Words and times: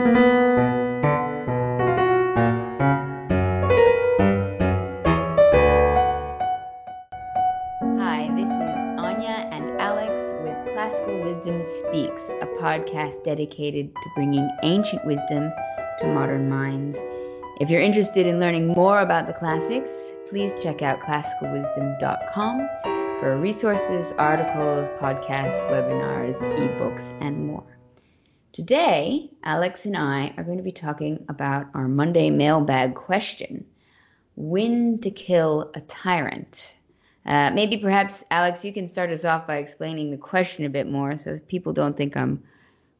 Hi, 0.00 0.06
this 8.34 8.48
is 8.48 8.78
Anya 8.98 9.46
and 9.52 9.78
Alex 9.78 10.32
with 10.42 10.56
Classical 10.72 11.20
Wisdom 11.20 11.62
Speaks, 11.66 12.22
a 12.40 12.46
podcast 12.58 13.24
dedicated 13.24 13.94
to 13.94 14.10
bringing 14.14 14.48
ancient 14.62 15.04
wisdom 15.04 15.52
to 15.98 16.06
modern 16.06 16.48
minds. 16.48 16.98
If 17.60 17.68
you're 17.68 17.82
interested 17.82 18.26
in 18.26 18.40
learning 18.40 18.68
more 18.68 19.00
about 19.00 19.26
the 19.26 19.34
classics, 19.34 20.14
please 20.30 20.54
check 20.62 20.80
out 20.80 21.00
classicalwisdom.com 21.00 22.68
for 23.20 23.36
resources, 23.38 24.12
articles, 24.12 24.88
podcasts, 24.98 25.66
webinars, 25.66 26.38
ebooks, 26.58 27.14
and 27.20 27.46
more. 27.46 27.79
Today, 28.52 29.30
Alex 29.44 29.86
and 29.86 29.96
I 29.96 30.34
are 30.36 30.42
going 30.42 30.56
to 30.56 30.64
be 30.64 30.72
talking 30.72 31.24
about 31.28 31.66
our 31.72 31.86
Monday 31.86 32.30
mailbag 32.30 32.96
question 32.96 33.64
When 34.34 34.98
to 34.98 35.10
kill 35.10 35.70
a 35.74 35.80
tyrant. 35.82 36.64
Uh, 37.26 37.52
maybe 37.52 37.76
perhaps, 37.76 38.24
Alex, 38.32 38.64
you 38.64 38.72
can 38.72 38.88
start 38.88 39.10
us 39.10 39.24
off 39.24 39.46
by 39.46 39.58
explaining 39.58 40.10
the 40.10 40.16
question 40.16 40.64
a 40.64 40.68
bit 40.68 40.90
more 40.90 41.16
so 41.16 41.38
people 41.46 41.72
don't 41.72 41.96
think 41.96 42.16
I'm 42.16 42.42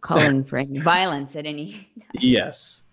calling 0.03 0.45
for 0.49 0.59
any 0.59 0.79
violence 0.79 1.35
at 1.35 1.47
any 1.47 1.73
time. 1.73 2.07
Yes. 2.13 2.85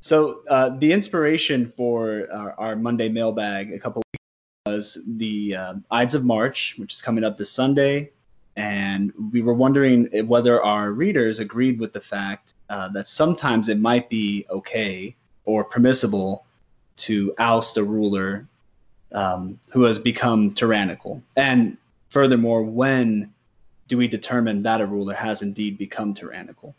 So 0.00 0.42
uh, 0.48 0.78
the 0.78 0.92
inspiration 0.92 1.72
for 1.76 2.28
our, 2.32 2.52
our, 2.58 2.76
Monday 2.76 3.08
mailbag 3.08 3.72
a 3.72 3.78
couple 3.80 4.02
weeks 4.12 4.22
was 4.66 4.98
the 5.16 5.56
uh, 5.56 5.74
Ides 5.90 6.14
of 6.14 6.24
March, 6.24 6.76
which 6.78 6.94
is 6.94 7.02
coming 7.02 7.24
up 7.24 7.36
this 7.36 7.50
Sunday, 7.50 8.12
and 8.58 9.12
we 9.30 9.40
were 9.40 9.54
wondering 9.54 10.08
whether 10.26 10.60
our 10.64 10.90
readers 10.90 11.38
agreed 11.38 11.78
with 11.78 11.92
the 11.92 12.00
fact 12.00 12.54
uh, 12.70 12.88
that 12.88 13.06
sometimes 13.06 13.68
it 13.68 13.78
might 13.78 14.10
be 14.10 14.44
okay 14.50 15.14
or 15.44 15.62
permissible 15.62 16.44
to 16.96 17.32
oust 17.38 17.76
a 17.76 17.84
ruler 17.84 18.48
um, 19.12 19.60
who 19.70 19.84
has 19.84 19.96
become 19.96 20.50
tyrannical, 20.50 21.22
and 21.36 21.78
furthermore, 22.08 22.64
when 22.64 23.32
do 23.86 23.96
we 23.96 24.08
determine 24.08 24.60
that 24.64 24.80
a 24.80 24.86
ruler 24.86 25.14
has 25.14 25.40
indeed 25.40 25.78
become 25.78 26.12
tyrannical? 26.12 26.74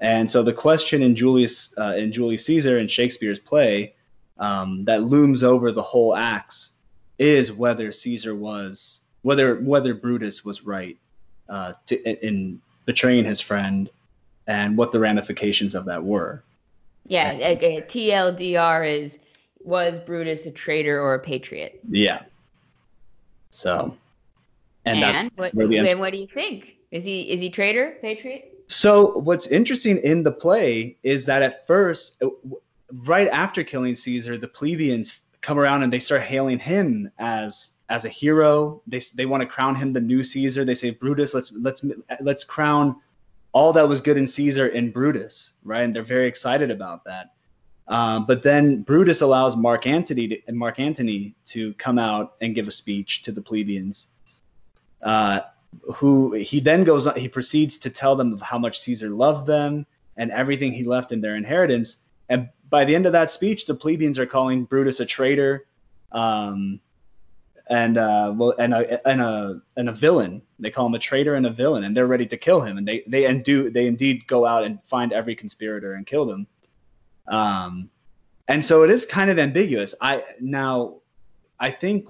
And 0.00 0.28
so 0.28 0.42
the 0.42 0.52
question 0.52 1.02
in 1.02 1.14
Julius 1.14 1.72
uh, 1.78 1.94
in 1.94 2.12
Julius 2.12 2.44
Caesar 2.46 2.78
and 2.78 2.90
Shakespeare's 2.90 3.38
play 3.38 3.94
um, 4.38 4.84
that 4.86 5.04
looms 5.04 5.44
over 5.44 5.70
the 5.70 5.82
whole 5.82 6.16
acts 6.16 6.72
is 7.20 7.52
whether 7.52 7.92
Caesar 7.92 8.34
was 8.34 9.02
whether 9.22 9.60
whether 9.60 9.94
Brutus 9.94 10.44
was 10.44 10.64
right 10.64 10.98
uh, 11.52 11.74
to, 11.86 12.02
in, 12.02 12.16
in 12.28 12.62
betraying 12.86 13.24
his 13.24 13.40
friend 13.40 13.90
and 14.46 14.76
what 14.76 14.90
the 14.90 14.98
ramifications 14.98 15.74
of 15.74 15.84
that 15.84 16.02
were. 16.02 16.42
Yeah, 17.06 17.36
okay. 17.56 17.82
TLDR 17.82 18.88
is 18.88 19.18
was 19.60 20.00
Brutus 20.00 20.46
a 20.46 20.50
traitor 20.50 21.00
or 21.00 21.14
a 21.14 21.18
patriot? 21.18 21.80
Yeah. 21.88 22.22
So, 23.50 23.96
and, 24.86 24.98
and 24.98 25.30
what, 25.36 25.52
and 25.52 26.00
what 26.00 26.12
do 26.12 26.18
you 26.18 26.26
think? 26.26 26.76
Is 26.90 27.04
he 27.04 27.22
is 27.22 27.40
he 27.40 27.50
traitor, 27.50 27.96
patriot? 28.00 28.64
So 28.68 29.18
what's 29.18 29.48
interesting 29.48 29.98
in 29.98 30.22
the 30.22 30.32
play 30.32 30.96
is 31.02 31.26
that 31.26 31.42
at 31.42 31.66
first, 31.66 32.16
uh, 32.22 32.28
right 33.04 33.28
after 33.28 33.62
killing 33.62 33.94
Caesar, 33.94 34.38
the 34.38 34.48
plebeians 34.48 35.20
come 35.42 35.58
around 35.58 35.82
and 35.82 35.92
they 35.92 35.98
start 35.98 36.22
hailing 36.22 36.58
him 36.58 37.10
as 37.18 37.72
as 37.92 38.06
a 38.06 38.08
hero. 38.08 38.82
They 38.86 39.00
they 39.14 39.26
want 39.26 39.42
to 39.42 39.46
crown 39.46 39.74
him 39.74 39.92
the 39.92 40.00
new 40.00 40.24
Caesar. 40.24 40.64
They 40.64 40.74
say 40.74 40.90
Brutus, 40.90 41.34
let's 41.34 41.52
let's 41.52 41.84
let's 42.20 42.42
crown 42.42 42.96
all 43.52 43.72
that 43.74 43.86
was 43.86 44.00
good 44.00 44.16
in 44.16 44.26
Caesar 44.26 44.68
in 44.68 44.90
Brutus, 44.90 45.54
right? 45.62 45.84
And 45.84 45.94
they're 45.94 46.02
very 46.02 46.26
excited 46.26 46.70
about 46.70 47.04
that. 47.04 47.34
Um, 47.88 48.24
but 48.24 48.42
then 48.42 48.82
Brutus 48.82 49.20
allows 49.20 49.56
Mark 49.56 49.86
Antony 49.86 50.28
to, 50.28 50.52
Mark 50.52 50.80
Antony 50.80 51.34
to 51.46 51.74
come 51.74 51.98
out 51.98 52.36
and 52.40 52.54
give 52.54 52.66
a 52.66 52.70
speech 52.70 53.22
to 53.22 53.32
the 53.32 53.42
plebeians. 53.42 54.08
Uh, 55.02 55.40
who 55.94 56.32
he 56.32 56.60
then 56.60 56.84
goes 56.84 57.06
on, 57.06 57.16
he 57.16 57.28
proceeds 57.28 57.76
to 57.78 57.90
tell 57.90 58.16
them 58.16 58.32
of 58.32 58.40
how 58.40 58.58
much 58.58 58.80
Caesar 58.80 59.10
loved 59.10 59.46
them 59.46 59.84
and 60.16 60.30
everything 60.30 60.72
he 60.72 60.84
left 60.84 61.12
in 61.12 61.20
their 61.20 61.36
inheritance. 61.36 61.98
And 62.30 62.48
by 62.70 62.84
the 62.86 62.94
end 62.94 63.04
of 63.04 63.12
that 63.12 63.30
speech, 63.30 63.66
the 63.66 63.74
plebeians 63.74 64.18
are 64.18 64.26
calling 64.26 64.64
Brutus 64.64 65.00
a 65.00 65.06
traitor, 65.06 65.66
um, 66.12 66.80
and 67.72 67.96
uh, 67.96 68.34
well, 68.36 68.54
and 68.58 68.74
a 68.74 69.08
and 69.08 69.22
a 69.22 69.62
and 69.78 69.88
a 69.88 69.92
villain. 69.92 70.42
They 70.58 70.70
call 70.70 70.86
him 70.86 70.94
a 70.94 70.98
traitor 70.98 71.36
and 71.36 71.46
a 71.46 71.50
villain, 71.50 71.84
and 71.84 71.96
they're 71.96 72.06
ready 72.06 72.26
to 72.26 72.36
kill 72.36 72.60
him. 72.60 72.76
And 72.76 72.86
they 72.86 73.02
they 73.06 73.24
and 73.24 73.42
do 73.42 73.70
they 73.70 73.86
indeed 73.86 74.26
go 74.26 74.44
out 74.44 74.64
and 74.64 74.78
find 74.84 75.10
every 75.12 75.34
conspirator 75.34 75.94
and 75.94 76.06
kill 76.06 76.26
them. 76.26 76.46
Um, 77.28 77.88
and 78.48 78.62
so 78.62 78.82
it 78.82 78.90
is 78.90 79.06
kind 79.06 79.30
of 79.30 79.38
ambiguous. 79.38 79.94
I 80.02 80.22
now, 80.38 80.96
I 81.60 81.70
think 81.70 82.06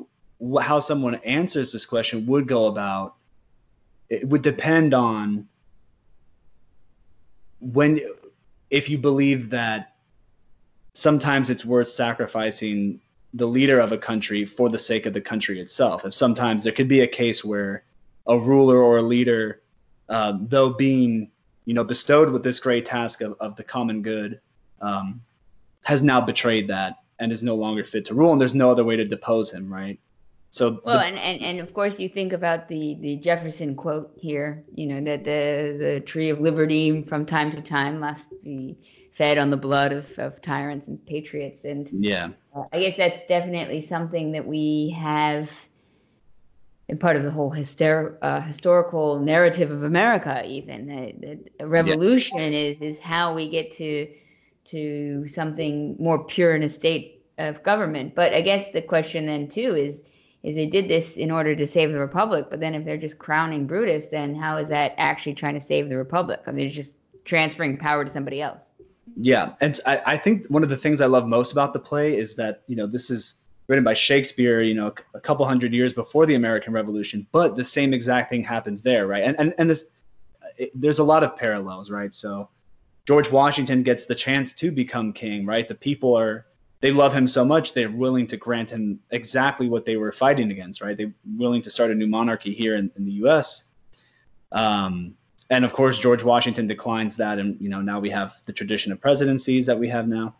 how 0.60 0.80
someone 0.80 1.14
answers 1.16 1.70
this 1.72 1.86
question 1.86 2.26
would 2.26 2.48
go 2.48 2.66
about 2.66 3.14
it 4.08 4.28
would 4.28 4.42
depend 4.42 4.92
on 4.92 5.46
when 7.60 8.00
if 8.70 8.90
you 8.90 8.98
believe 8.98 9.48
that 9.50 9.94
sometimes 10.94 11.50
it's 11.50 11.64
worth 11.64 11.88
sacrificing 11.88 13.00
the 13.34 13.46
leader 13.46 13.80
of 13.80 13.92
a 13.92 13.98
country 13.98 14.44
for 14.44 14.68
the 14.68 14.78
sake 14.78 15.06
of 15.06 15.12
the 15.12 15.20
country 15.20 15.60
itself 15.60 16.04
if 16.04 16.14
sometimes 16.14 16.64
there 16.64 16.72
could 16.72 16.88
be 16.88 17.00
a 17.00 17.06
case 17.06 17.44
where 17.44 17.84
a 18.26 18.38
ruler 18.38 18.82
or 18.82 18.98
a 18.98 19.02
leader 19.02 19.62
uh, 20.08 20.34
though 20.42 20.70
being 20.70 21.30
you 21.64 21.74
know 21.74 21.84
bestowed 21.84 22.30
with 22.30 22.42
this 22.42 22.58
great 22.58 22.84
task 22.84 23.20
of, 23.20 23.34
of 23.40 23.56
the 23.56 23.64
common 23.64 24.02
good 24.02 24.40
um, 24.80 25.20
has 25.82 26.02
now 26.02 26.20
betrayed 26.20 26.68
that 26.68 26.96
and 27.18 27.32
is 27.32 27.42
no 27.42 27.54
longer 27.54 27.84
fit 27.84 28.04
to 28.04 28.14
rule 28.14 28.32
and 28.32 28.40
there's 28.40 28.54
no 28.54 28.70
other 28.70 28.84
way 28.84 28.96
to 28.96 29.04
depose 29.04 29.50
him 29.50 29.72
right 29.72 29.98
so 30.52 30.82
well, 30.84 30.98
the, 30.98 31.06
and, 31.06 31.18
and 31.18 31.40
and 31.40 31.60
of 31.60 31.72
course 31.72 31.98
you 31.98 32.10
think 32.10 32.34
about 32.34 32.68
the 32.68 32.98
the 33.00 33.16
Jefferson 33.16 33.74
quote 33.74 34.12
here. 34.20 34.62
You 34.74 34.86
know 34.86 35.00
that 35.00 35.24
the 35.24 35.78
the 35.78 36.00
tree 36.00 36.28
of 36.28 36.40
liberty 36.40 37.02
from 37.04 37.24
time 37.24 37.50
to 37.52 37.62
time 37.62 37.98
must 37.98 38.28
be 38.44 38.76
fed 39.22 39.38
on 39.38 39.50
the 39.50 39.56
blood 39.56 39.92
of, 39.92 40.18
of 40.18 40.42
tyrants 40.42 40.88
and 40.88 41.06
patriots. 41.06 41.64
And 41.64 41.88
yeah, 41.92 42.30
uh, 42.56 42.64
I 42.72 42.80
guess 42.80 42.96
that's 42.96 43.24
definitely 43.26 43.80
something 43.80 44.32
that 44.32 44.44
we 44.44 44.92
have 44.98 45.48
in 46.88 46.98
part 46.98 47.14
of 47.14 47.22
the 47.22 47.30
whole 47.30 47.52
hyster- 47.52 48.16
uh, 48.20 48.40
historical 48.40 49.20
narrative 49.20 49.70
of 49.70 49.84
America. 49.84 50.42
Even 50.44 50.88
that 50.88 51.38
a 51.60 51.68
revolution 51.68 52.38
yeah. 52.38 52.66
is 52.66 52.80
is 52.80 52.98
how 52.98 53.32
we 53.32 53.48
get 53.48 53.70
to 53.76 54.08
to 54.64 55.28
something 55.28 55.94
more 56.00 56.24
pure 56.24 56.56
in 56.56 56.64
a 56.64 56.68
state 56.68 57.24
of 57.38 57.62
government. 57.62 58.16
But 58.16 58.34
I 58.34 58.40
guess 58.40 58.72
the 58.72 58.82
question 58.82 59.26
then 59.26 59.48
too 59.48 59.76
is 59.76 60.02
is 60.42 60.56
they 60.56 60.66
did 60.66 60.88
this 60.88 61.16
in 61.16 61.30
order 61.30 61.54
to 61.54 61.64
save 61.64 61.92
the 61.92 62.00
republic. 62.00 62.46
But 62.50 62.58
then 62.58 62.74
if 62.74 62.84
they're 62.84 62.96
just 62.96 63.18
crowning 63.20 63.68
Brutus, 63.68 64.06
then 64.06 64.34
how 64.34 64.56
is 64.56 64.68
that 64.70 64.94
actually 64.98 65.34
trying 65.34 65.54
to 65.54 65.60
save 65.60 65.88
the 65.88 65.96
republic? 65.96 66.40
I 66.48 66.50
mean, 66.50 66.66
it's 66.66 66.74
just 66.74 66.96
transferring 67.24 67.76
power 67.76 68.04
to 68.04 68.10
somebody 68.10 68.42
else. 68.42 68.71
Yeah, 69.16 69.54
and 69.60 69.78
I, 69.86 70.02
I 70.06 70.16
think 70.16 70.46
one 70.46 70.62
of 70.62 70.68
the 70.68 70.76
things 70.76 71.00
I 71.00 71.06
love 71.06 71.26
most 71.26 71.52
about 71.52 71.72
the 71.72 71.78
play 71.78 72.16
is 72.16 72.34
that 72.36 72.62
you 72.66 72.76
know 72.76 72.86
this 72.86 73.10
is 73.10 73.34
written 73.68 73.84
by 73.84 73.94
Shakespeare, 73.94 74.60
you 74.62 74.74
know, 74.74 74.92
a 75.14 75.20
couple 75.20 75.46
hundred 75.46 75.72
years 75.72 75.92
before 75.92 76.26
the 76.26 76.34
American 76.34 76.72
Revolution, 76.72 77.26
but 77.32 77.56
the 77.56 77.64
same 77.64 77.94
exact 77.94 78.30
thing 78.30 78.44
happens 78.44 78.82
there, 78.82 79.06
right? 79.06 79.24
And 79.24 79.36
and 79.38 79.54
and 79.58 79.68
this, 79.68 79.86
it, 80.56 80.70
there's 80.74 80.98
a 80.98 81.04
lot 81.04 81.24
of 81.24 81.36
parallels, 81.36 81.90
right? 81.90 82.12
So 82.14 82.48
George 83.06 83.30
Washington 83.30 83.82
gets 83.82 84.06
the 84.06 84.14
chance 84.14 84.52
to 84.54 84.70
become 84.70 85.12
king, 85.12 85.44
right? 85.46 85.66
The 85.66 85.74
people 85.74 86.16
are 86.16 86.46
they 86.82 86.90
love 86.90 87.14
him 87.14 87.26
so 87.26 87.44
much 87.44 87.72
they're 87.72 87.90
willing 87.90 88.26
to 88.26 88.36
grant 88.36 88.68
him 88.68 88.98
exactly 89.12 89.68
what 89.68 89.86
they 89.86 89.96
were 89.96 90.12
fighting 90.12 90.50
against 90.50 90.82
right 90.82 90.96
they're 90.96 91.14
willing 91.36 91.62
to 91.62 91.70
start 91.70 91.90
a 91.90 91.94
new 91.94 92.08
monarchy 92.08 92.52
here 92.52 92.76
in, 92.76 92.90
in 92.96 93.04
the 93.06 93.12
us 93.12 93.70
um, 94.50 95.14
and 95.52 95.64
of 95.64 95.72
course 95.72 95.98
george 95.98 96.24
washington 96.24 96.66
declines 96.66 97.16
that 97.16 97.38
and 97.38 97.60
you 97.60 97.68
know 97.68 97.80
now 97.80 98.00
we 98.00 98.10
have 98.10 98.40
the 98.46 98.52
tradition 98.52 98.90
of 98.90 99.00
presidencies 99.00 99.66
that 99.66 99.78
we 99.78 99.88
have 99.88 100.08
now 100.08 100.34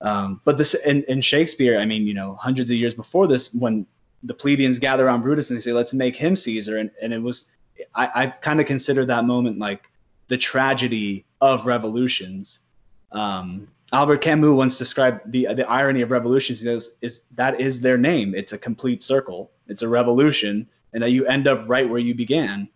um, 0.00 0.40
but 0.44 0.56
this 0.56 0.74
in, 0.74 1.02
in 1.04 1.20
shakespeare 1.20 1.78
i 1.78 1.84
mean 1.84 2.06
you 2.06 2.14
know 2.14 2.36
hundreds 2.36 2.70
of 2.70 2.76
years 2.76 2.94
before 2.94 3.26
this 3.26 3.52
when 3.52 3.84
the 4.22 4.34
plebeians 4.34 4.78
gather 4.78 5.06
around 5.06 5.22
brutus 5.22 5.50
and 5.50 5.56
they 5.58 5.60
say 5.60 5.72
let's 5.72 5.92
make 5.92 6.16
him 6.16 6.34
caesar 6.36 6.78
and, 6.78 6.90
and 7.02 7.12
it 7.12 7.18
was 7.20 7.50
i, 7.94 8.08
I 8.14 8.26
kind 8.28 8.60
of 8.60 8.66
consider 8.66 9.04
that 9.06 9.24
moment 9.24 9.58
like 9.58 9.90
the 10.28 10.38
tragedy 10.38 11.26
of 11.40 11.66
revolutions 11.66 12.60
um, 13.12 13.68
Albert 13.92 14.22
Camus 14.22 14.50
once 14.50 14.76
described 14.76 15.30
the 15.30 15.46
the 15.54 15.68
irony 15.68 16.00
of 16.00 16.10
revolutions. 16.10 16.60
He 16.60 16.64
goes, 16.64 16.96
"Is 17.00 17.20
that 17.36 17.60
is 17.60 17.80
their 17.80 17.96
name? 17.96 18.34
It's 18.34 18.52
a 18.52 18.58
complete 18.58 19.04
circle. 19.04 19.52
It's 19.68 19.82
a 19.82 19.88
revolution, 19.88 20.66
and 20.92 21.02
that 21.02 21.12
you 21.12 21.24
end 21.26 21.46
up 21.46 21.62
right 21.68 21.88
where 21.88 22.00
you 22.00 22.12
began." 22.12 22.68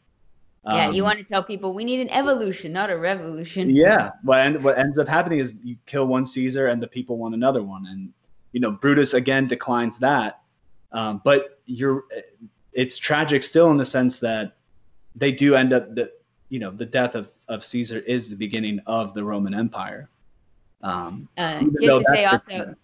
Yeah, 0.67 0.89
um, 0.89 0.95
you 0.95 1.03
want 1.03 1.19
to 1.19 1.25
tell 1.25 1.43
people 1.43 1.73
we 1.73 1.85
need 1.85 2.01
an 2.01 2.11
evolution, 2.11 2.73
not 2.73 2.91
a 2.91 2.99
revolution. 2.99 3.71
Yeah, 3.71 4.11
what 4.23 4.41
end, 4.41 4.63
what 4.63 4.77
ends 4.77 4.99
up 4.99 5.09
happening 5.09 5.39
is 5.39 5.57
you 5.63 5.77
kill 5.87 6.07
one 6.07 6.27
Caesar, 6.27 6.67
and 6.67 6.83
the 6.83 6.87
people 6.87 7.17
want 7.17 7.35
another 7.35 7.63
one, 7.63 7.87
and 7.87 8.13
you 8.53 8.61
know 8.61 8.73
Brutus 8.73 9.15
again 9.15 9.47
declines 9.47 9.99
that. 9.99 10.41
Um, 10.93 11.21
but 11.25 11.61
you're, 11.67 12.05
it's 12.73 12.99
tragic 12.99 13.43
still 13.43 13.71
in 13.71 13.77
the 13.77 13.85
sense 13.85 14.19
that 14.21 14.57
they 15.15 15.33
do 15.33 15.55
end 15.55 15.73
up 15.73 15.95
the 15.95 16.11
you 16.49 16.59
know 16.59 16.71
the 16.71 16.87
death 16.87 17.15
of 17.15 17.31
of 17.49 17.65
Caesar 17.65 18.01
is 18.01 18.29
the 18.29 18.37
beginning 18.37 18.81
of 18.87 19.15
the 19.15 19.25
Roman 19.25 19.55
Empire. 19.55 20.09
Um, 20.83 21.29
uh, 21.37 21.61
just 21.81 21.81
to 21.81 22.05
say 22.13 22.25
also, 22.25 22.75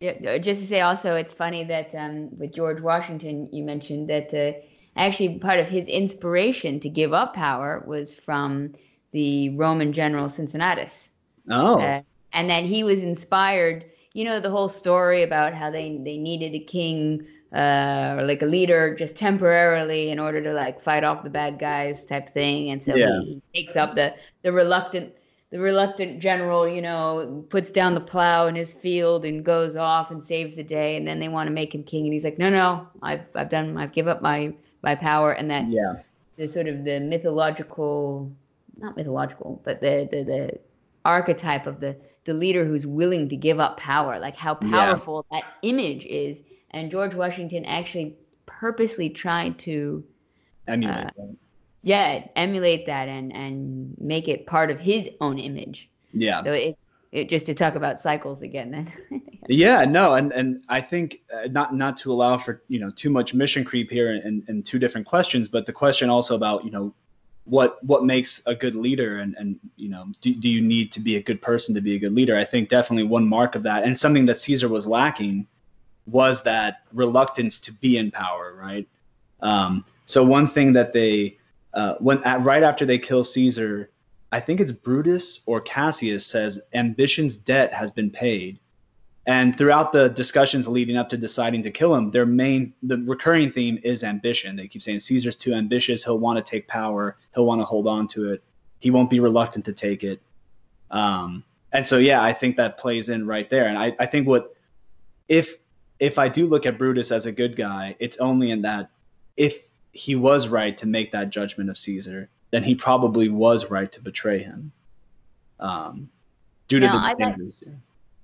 yeah, 0.00 0.38
just 0.38 0.60
to 0.60 0.66
say 0.66 0.80
also, 0.80 1.16
it's 1.16 1.32
funny 1.32 1.64
that 1.64 1.94
um, 1.94 2.36
with 2.38 2.54
George 2.54 2.80
Washington, 2.80 3.48
you 3.52 3.64
mentioned 3.64 4.08
that 4.08 4.32
uh, 4.34 4.58
actually 4.96 5.38
part 5.38 5.60
of 5.60 5.68
his 5.68 5.88
inspiration 5.88 6.80
to 6.80 6.88
give 6.88 7.12
up 7.12 7.34
power 7.34 7.82
was 7.86 8.12
from 8.12 8.72
the 9.12 9.50
Roman 9.50 9.92
general 9.92 10.28
Cincinnatus. 10.28 11.08
Oh. 11.50 11.80
Uh, 11.80 12.02
and 12.32 12.50
that 12.50 12.64
he 12.64 12.82
was 12.82 13.02
inspired, 13.02 13.84
you 14.12 14.24
know, 14.24 14.40
the 14.40 14.50
whole 14.50 14.68
story 14.68 15.22
about 15.22 15.54
how 15.54 15.70
they, 15.70 16.00
they 16.04 16.16
needed 16.16 16.54
a 16.54 16.60
king 16.60 17.26
uh, 17.54 18.16
or 18.18 18.22
like 18.24 18.42
a 18.42 18.46
leader 18.46 18.94
just 18.94 19.14
temporarily 19.14 20.10
in 20.10 20.18
order 20.18 20.42
to 20.42 20.52
like 20.52 20.80
fight 20.80 21.04
off 21.04 21.22
the 21.22 21.30
bad 21.30 21.58
guys 21.58 22.04
type 22.04 22.28
thing. 22.30 22.70
And 22.70 22.82
so 22.82 22.94
yeah. 22.94 23.20
he, 23.20 23.40
he 23.52 23.62
takes 23.62 23.76
up 23.76 23.94
the, 23.94 24.14
the 24.42 24.52
reluctant 24.52 25.12
the 25.50 25.60
reluctant 25.60 26.18
general, 26.18 26.66
you 26.68 26.82
know, 26.82 27.46
puts 27.48 27.70
down 27.70 27.94
the 27.94 28.00
plow 28.00 28.48
in 28.48 28.56
his 28.56 28.72
field 28.72 29.24
and 29.24 29.44
goes 29.44 29.76
off 29.76 30.10
and 30.10 30.24
saves 30.24 30.56
the 30.56 30.64
day. 30.64 30.96
And 30.96 31.06
then 31.06 31.20
they 31.20 31.28
want 31.28 31.46
to 31.46 31.52
make 31.52 31.72
him 31.72 31.84
king, 31.84 32.06
and 32.06 32.12
he's 32.12 32.24
like, 32.24 32.40
"No, 32.40 32.50
no, 32.50 32.88
I've 33.02 33.24
I've 33.36 33.50
done, 33.50 33.76
I've 33.76 33.92
give 33.92 34.08
up 34.08 34.20
my 34.20 34.52
my 34.84 34.94
power." 34.94 35.32
And 35.32 35.50
that 35.50 35.68
yeah, 35.68 35.94
the 36.36 36.48
sort 36.48 36.68
of 36.68 36.84
the 36.84 37.00
mythological, 37.00 38.30
not 38.76 38.96
mythological, 38.96 39.60
but 39.64 39.80
the 39.80 40.08
the 40.10 40.22
the 40.22 40.58
archetype 41.04 41.66
of 41.66 41.80
the 41.80 41.96
the 42.24 42.34
leader 42.34 42.64
who's 42.64 42.86
willing 42.86 43.28
to 43.28 43.36
give 43.36 43.60
up 43.60 43.78
power, 43.78 44.18
like 44.18 44.36
how 44.36 44.54
powerful 44.54 45.26
yeah. 45.30 45.40
that 45.40 45.52
image 45.62 46.06
is. 46.06 46.38
And 46.70 46.90
George 46.90 47.14
Washington 47.14 47.64
actually 47.64 48.16
purposely 48.46 49.10
tried 49.10 49.58
to 49.58 50.04
emulate 50.66 51.06
uh, 51.18 51.24
yeah 51.82 52.26
emulate 52.36 52.86
that 52.86 53.08
and 53.08 53.34
and 53.34 53.94
make 53.98 54.28
it 54.28 54.46
part 54.46 54.70
of 54.70 54.80
his 54.80 55.08
own 55.20 55.38
image 55.38 55.88
yeah 56.12 56.42
so 56.42 56.52
it, 56.52 56.78
it 57.14 57.30
just 57.30 57.46
to 57.46 57.54
talk 57.54 57.76
about 57.76 58.00
cycles 58.00 58.42
again 58.42 58.70
then. 58.70 58.92
Yeah 59.46 59.84
no 59.84 60.14
and 60.14 60.32
and 60.32 60.62
i 60.70 60.80
think 60.80 61.20
uh, 61.30 61.48
not 61.50 61.74
not 61.74 61.98
to 61.98 62.10
allow 62.10 62.38
for 62.38 62.62
you 62.68 62.80
know 62.80 62.90
too 62.90 63.10
much 63.10 63.34
mission 63.34 63.62
creep 63.62 63.90
here 63.90 64.10
and, 64.10 64.42
and 64.48 64.64
two 64.64 64.78
different 64.78 65.06
questions 65.06 65.48
but 65.48 65.66
the 65.66 65.72
question 65.72 66.08
also 66.08 66.34
about 66.34 66.64
you 66.64 66.70
know 66.70 66.94
what 67.44 67.76
what 67.84 68.06
makes 68.06 68.42
a 68.46 68.54
good 68.54 68.74
leader 68.74 69.18
and 69.18 69.36
and 69.38 69.60
you 69.76 69.90
know 69.90 70.06
do, 70.22 70.34
do 70.34 70.48
you 70.48 70.62
need 70.62 70.90
to 70.92 71.00
be 71.00 71.16
a 71.16 71.22
good 71.22 71.42
person 71.42 71.74
to 71.74 71.82
be 71.82 71.94
a 71.94 71.98
good 71.98 72.14
leader? 72.14 72.34
I 72.38 72.44
think 72.44 72.70
definitely 72.70 73.04
one 73.04 73.28
mark 73.28 73.54
of 73.54 73.62
that 73.64 73.84
and 73.84 73.96
something 73.96 74.24
that 74.26 74.38
caesar 74.38 74.68
was 74.68 74.86
lacking 74.86 75.46
was 76.06 76.42
that 76.44 76.82
reluctance 76.94 77.58
to 77.58 77.72
be 77.72 77.98
in 77.98 78.10
power 78.10 78.54
right? 78.58 78.88
Um, 79.40 79.84
so 80.06 80.24
one 80.24 80.48
thing 80.48 80.72
that 80.72 80.94
they 80.94 81.36
uh, 81.74 81.96
when 81.98 82.22
at, 82.24 82.40
right 82.42 82.62
after 82.62 82.86
they 82.86 82.98
kill 82.98 83.24
Caesar, 83.24 83.90
I 84.34 84.40
think 84.40 84.58
it's 84.58 84.72
Brutus 84.72 85.42
or 85.46 85.60
Cassius 85.60 86.26
says 86.26 86.60
ambition's 86.72 87.36
debt 87.36 87.72
has 87.72 87.92
been 87.92 88.10
paid. 88.10 88.58
And 89.26 89.56
throughout 89.56 89.92
the 89.92 90.08
discussions 90.08 90.66
leading 90.66 90.96
up 90.96 91.08
to 91.10 91.16
deciding 91.16 91.62
to 91.62 91.70
kill 91.70 91.94
him, 91.94 92.10
their 92.10 92.26
main 92.26 92.74
the 92.82 92.98
recurring 92.98 93.52
theme 93.52 93.78
is 93.84 94.02
ambition. 94.02 94.56
They 94.56 94.66
keep 94.66 94.82
saying 94.82 94.98
Caesar's 94.98 95.36
too 95.36 95.54
ambitious. 95.54 96.02
He'll 96.02 96.18
want 96.18 96.44
to 96.44 96.50
take 96.50 96.66
power. 96.66 97.16
He'll 97.32 97.46
want 97.46 97.60
to 97.60 97.64
hold 97.64 97.86
on 97.86 98.08
to 98.08 98.32
it. 98.32 98.42
He 98.80 98.90
won't 98.90 99.08
be 99.08 99.20
reluctant 99.20 99.64
to 99.66 99.72
take 99.72 100.02
it. 100.02 100.20
Um, 100.90 101.44
and 101.70 101.86
so 101.86 101.98
yeah, 101.98 102.20
I 102.20 102.32
think 102.32 102.56
that 102.56 102.76
plays 102.76 103.10
in 103.10 103.28
right 103.28 103.48
there. 103.48 103.66
And 103.66 103.78
I, 103.78 103.94
I 104.00 104.06
think 104.06 104.26
what 104.26 104.56
if 105.28 105.58
if 106.00 106.18
I 106.18 106.28
do 106.28 106.48
look 106.48 106.66
at 106.66 106.76
Brutus 106.76 107.12
as 107.12 107.26
a 107.26 107.32
good 107.32 107.54
guy, 107.54 107.94
it's 108.00 108.16
only 108.16 108.50
in 108.50 108.62
that 108.62 108.90
if 109.36 109.68
he 109.92 110.16
was 110.16 110.48
right 110.48 110.76
to 110.78 110.86
make 110.86 111.12
that 111.12 111.30
judgment 111.30 111.70
of 111.70 111.78
Caesar, 111.78 112.28
then 112.54 112.62
he 112.62 112.76
probably 112.76 113.28
was 113.28 113.68
right 113.68 113.90
to 113.90 114.00
betray 114.00 114.40
him. 114.40 114.70
Um, 115.58 116.08
due 116.68 116.78
to 116.78 116.86
now, 116.86 117.12
the 117.16 117.24
like, 117.24 117.36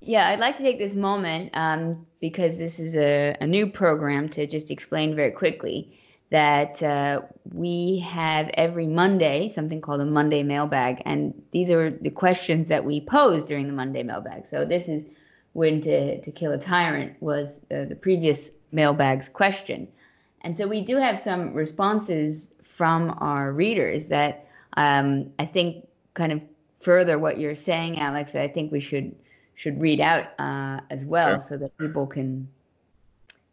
yeah. 0.01 0.29
I'd 0.29 0.39
like 0.39 0.57
to 0.59 0.63
take 0.63 0.79
this 0.79 0.95
moment 0.95 1.51
um, 1.55 2.07
because 2.21 2.57
this 2.57 2.79
is 2.79 2.95
a, 2.95 3.37
a, 3.41 3.47
new 3.47 3.67
program 3.67 4.29
to 4.29 4.47
just 4.47 4.71
explain 4.71 5.17
very 5.17 5.33
quickly 5.33 5.99
that 6.31 6.81
uh, 6.81 7.23
we 7.53 7.99
have 8.07 8.51
every 8.55 8.87
Monday 8.87 9.51
something 9.53 9.81
called 9.81 10.01
a 10.01 10.07
Monday 10.07 10.45
mailbag, 10.45 11.03
and 11.05 11.35
these 11.51 11.69
are 11.73 11.91
the 11.91 12.11
questions 12.11 12.69
that 12.69 12.85
we 12.85 13.01
pose 13.01 13.47
during 13.47 13.67
the 13.67 13.73
Monday 13.73 14.05
mailbag. 14.05 14.47
So 14.49 14.65
this 14.65 14.89
is 14.89 15.03
when 15.55 15.81
to 15.81 16.21
to 16.21 16.31
kill 16.31 16.53
a 16.53 16.59
tyrant 16.59 17.21
was 17.21 17.59
uh, 17.73 17.85
the 17.87 17.97
previous 18.01 18.51
mailbag's 18.71 19.29
question. 19.29 19.89
And 20.43 20.57
so 20.57 20.69
we 20.69 20.83
do 20.83 20.99
have 20.99 21.19
some 21.19 21.53
responses 21.53 22.53
from 22.81 23.15
our 23.19 23.53
readers 23.53 24.09
that 24.09 24.47
um, 24.79 25.31
I 25.39 25.45
think 25.45 25.87
kind 26.15 26.33
of 26.33 26.41
further 26.81 27.19
what 27.19 27.37
you're 27.39 27.55
saying, 27.55 28.01
Alex. 28.01 28.35
I 28.35 28.49
think 28.49 28.73
we 28.73 28.81
should 28.81 29.15
should 29.55 29.79
read 29.79 30.01
out 30.01 30.29
uh, 30.39 30.81
as 30.89 31.05
well, 31.05 31.33
sure. 31.33 31.41
so 31.47 31.57
that 31.59 31.77
people 31.77 32.07
can 32.07 32.49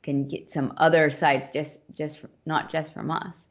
can 0.02 0.30
get 0.30 0.50
some 0.50 0.74
other 0.78 1.10
sites 1.10 1.52
just 1.52 1.82
just 1.94 2.22
not 2.46 2.72
just 2.72 2.94
from 2.94 3.12
us. 3.12 3.48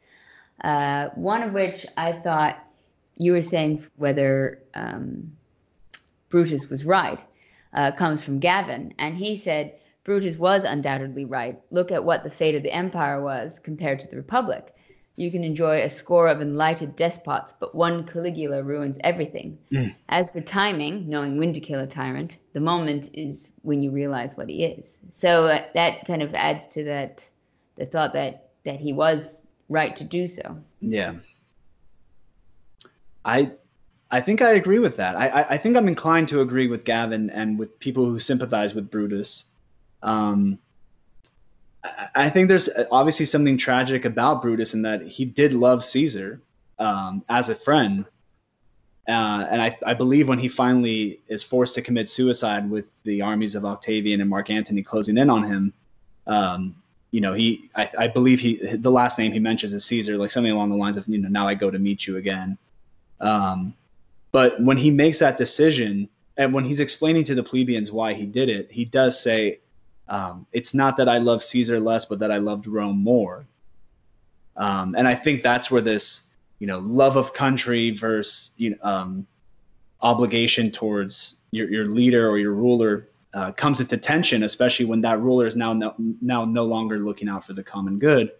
Uh, 0.64 1.10
one 1.14 1.42
of 1.42 1.52
which 1.52 1.84
I 1.98 2.12
thought 2.12 2.56
you 3.18 3.32
were 3.32 3.42
saying 3.42 3.86
whether 3.96 4.62
um, 4.72 5.30
Brutus 6.30 6.70
was 6.70 6.86
right 6.86 7.22
uh, 7.74 7.90
comes 7.90 8.24
from 8.24 8.38
Gavin, 8.38 8.94
and 8.98 9.14
he 9.14 9.36
said 9.36 9.74
Brutus 10.04 10.38
was 10.38 10.64
undoubtedly 10.64 11.26
right. 11.26 11.60
Look 11.70 11.92
at 11.92 12.02
what 12.02 12.24
the 12.24 12.30
fate 12.30 12.54
of 12.54 12.62
the 12.62 12.72
empire 12.72 13.20
was 13.20 13.58
compared 13.58 14.00
to 14.00 14.08
the 14.08 14.16
republic. 14.16 14.72
You 15.16 15.30
can 15.30 15.42
enjoy 15.42 15.80
a 15.80 15.88
score 15.88 16.28
of 16.28 16.42
enlightened 16.42 16.94
despots, 16.96 17.54
but 17.58 17.74
one 17.74 18.06
Caligula 18.06 18.62
ruins 18.62 18.98
everything. 19.02 19.58
Mm. 19.72 19.94
As 20.10 20.30
for 20.30 20.42
timing, 20.42 21.08
knowing 21.08 21.38
when 21.38 21.52
to 21.54 21.60
kill 21.60 21.80
a 21.80 21.86
tyrant, 21.86 22.36
the 22.52 22.60
moment 22.60 23.08
is 23.14 23.50
when 23.62 23.82
you 23.82 23.90
realize 23.90 24.36
what 24.36 24.48
he 24.48 24.64
is. 24.64 24.98
So 25.12 25.46
uh, 25.46 25.62
that 25.74 26.04
kind 26.06 26.22
of 26.22 26.34
adds 26.34 26.66
to 26.68 26.84
that 26.84 27.28
the 27.76 27.86
thought 27.86 28.12
that 28.12 28.50
that 28.64 28.78
he 28.78 28.92
was 28.92 29.46
right 29.68 29.96
to 29.96 30.04
do 30.04 30.26
so. 30.26 30.58
Yeah. 30.80 31.14
I 33.24 33.52
I 34.10 34.20
think 34.20 34.42
I 34.42 34.52
agree 34.52 34.78
with 34.78 34.96
that. 34.96 35.16
I, 35.16 35.28
I, 35.28 35.48
I 35.50 35.56
think 35.58 35.76
I'm 35.76 35.88
inclined 35.88 36.28
to 36.28 36.40
agree 36.40 36.68
with 36.68 36.84
Gavin 36.84 37.30
and 37.30 37.58
with 37.58 37.78
people 37.80 38.04
who 38.04 38.18
sympathize 38.18 38.74
with 38.74 38.90
Brutus. 38.90 39.46
Um, 40.02 40.58
I 42.14 42.30
think 42.30 42.48
there's 42.48 42.68
obviously 42.90 43.26
something 43.26 43.56
tragic 43.56 44.04
about 44.04 44.42
Brutus 44.42 44.74
in 44.74 44.82
that 44.82 45.02
he 45.02 45.24
did 45.24 45.52
love 45.52 45.84
Caesar 45.84 46.40
um, 46.78 47.24
as 47.28 47.48
a 47.48 47.54
friend. 47.54 48.04
Uh, 49.08 49.46
and 49.50 49.62
I, 49.62 49.78
I, 49.86 49.94
believe 49.94 50.28
when 50.28 50.38
he 50.38 50.48
finally 50.48 51.20
is 51.28 51.40
forced 51.42 51.76
to 51.76 51.82
commit 51.82 52.08
suicide 52.08 52.68
with 52.68 52.88
the 53.04 53.22
armies 53.22 53.54
of 53.54 53.64
Octavian 53.64 54.20
and 54.20 54.28
Mark 54.28 54.50
Antony 54.50 54.82
closing 54.82 55.16
in 55.16 55.30
on 55.30 55.44
him, 55.44 55.72
um, 56.26 56.74
you 57.12 57.20
know, 57.20 57.32
he, 57.32 57.70
I, 57.76 57.88
I, 57.98 58.08
believe 58.08 58.40
he, 58.40 58.56
the 58.76 58.90
last 58.90 59.16
name 59.16 59.30
he 59.32 59.38
mentions 59.38 59.72
is 59.72 59.84
Caesar, 59.84 60.16
like 60.16 60.32
something 60.32 60.50
along 60.50 60.70
the 60.70 60.76
lines 60.76 60.96
of, 60.96 61.06
you 61.06 61.18
know, 61.18 61.28
now 61.28 61.46
I 61.46 61.54
go 61.54 61.70
to 61.70 61.78
meet 61.78 62.06
you 62.06 62.16
again. 62.16 62.58
Um, 63.20 63.74
but 64.32 64.60
when 64.60 64.76
he 64.76 64.90
makes 64.90 65.20
that 65.20 65.38
decision 65.38 66.08
and 66.36 66.52
when 66.52 66.64
he's 66.64 66.80
explaining 66.80 67.22
to 67.24 67.34
the 67.36 67.44
plebeians 67.44 67.92
why 67.92 68.12
he 68.12 68.26
did 68.26 68.48
it, 68.48 68.70
he 68.72 68.84
does 68.84 69.18
say, 69.20 69.60
um, 70.08 70.46
it's 70.52 70.74
not 70.74 70.96
that 70.96 71.08
I 71.08 71.18
love 71.18 71.42
Caesar 71.42 71.80
less, 71.80 72.04
but 72.04 72.18
that 72.18 72.30
I 72.30 72.38
loved 72.38 72.66
Rome 72.66 73.02
more. 73.02 73.46
Um, 74.56 74.94
and 74.96 75.06
I 75.06 75.14
think 75.14 75.42
that's 75.42 75.70
where 75.70 75.82
this, 75.82 76.24
you 76.58 76.66
know, 76.66 76.78
love 76.78 77.16
of 77.16 77.34
country 77.34 77.90
versus 77.90 78.52
you 78.56 78.70
know, 78.70 78.76
um, 78.82 79.26
obligation 80.00 80.70
towards 80.70 81.36
your, 81.50 81.70
your 81.70 81.86
leader 81.86 82.28
or 82.28 82.38
your 82.38 82.52
ruler 82.52 83.08
uh, 83.34 83.52
comes 83.52 83.80
into 83.80 83.96
tension, 83.96 84.44
especially 84.44 84.86
when 84.86 85.00
that 85.02 85.20
ruler 85.20 85.46
is 85.46 85.56
now 85.56 85.72
no, 85.72 85.94
now 86.22 86.44
no 86.44 86.64
longer 86.64 86.98
looking 86.98 87.28
out 87.28 87.44
for 87.44 87.52
the 87.52 87.62
common 87.62 87.98
good. 87.98 88.30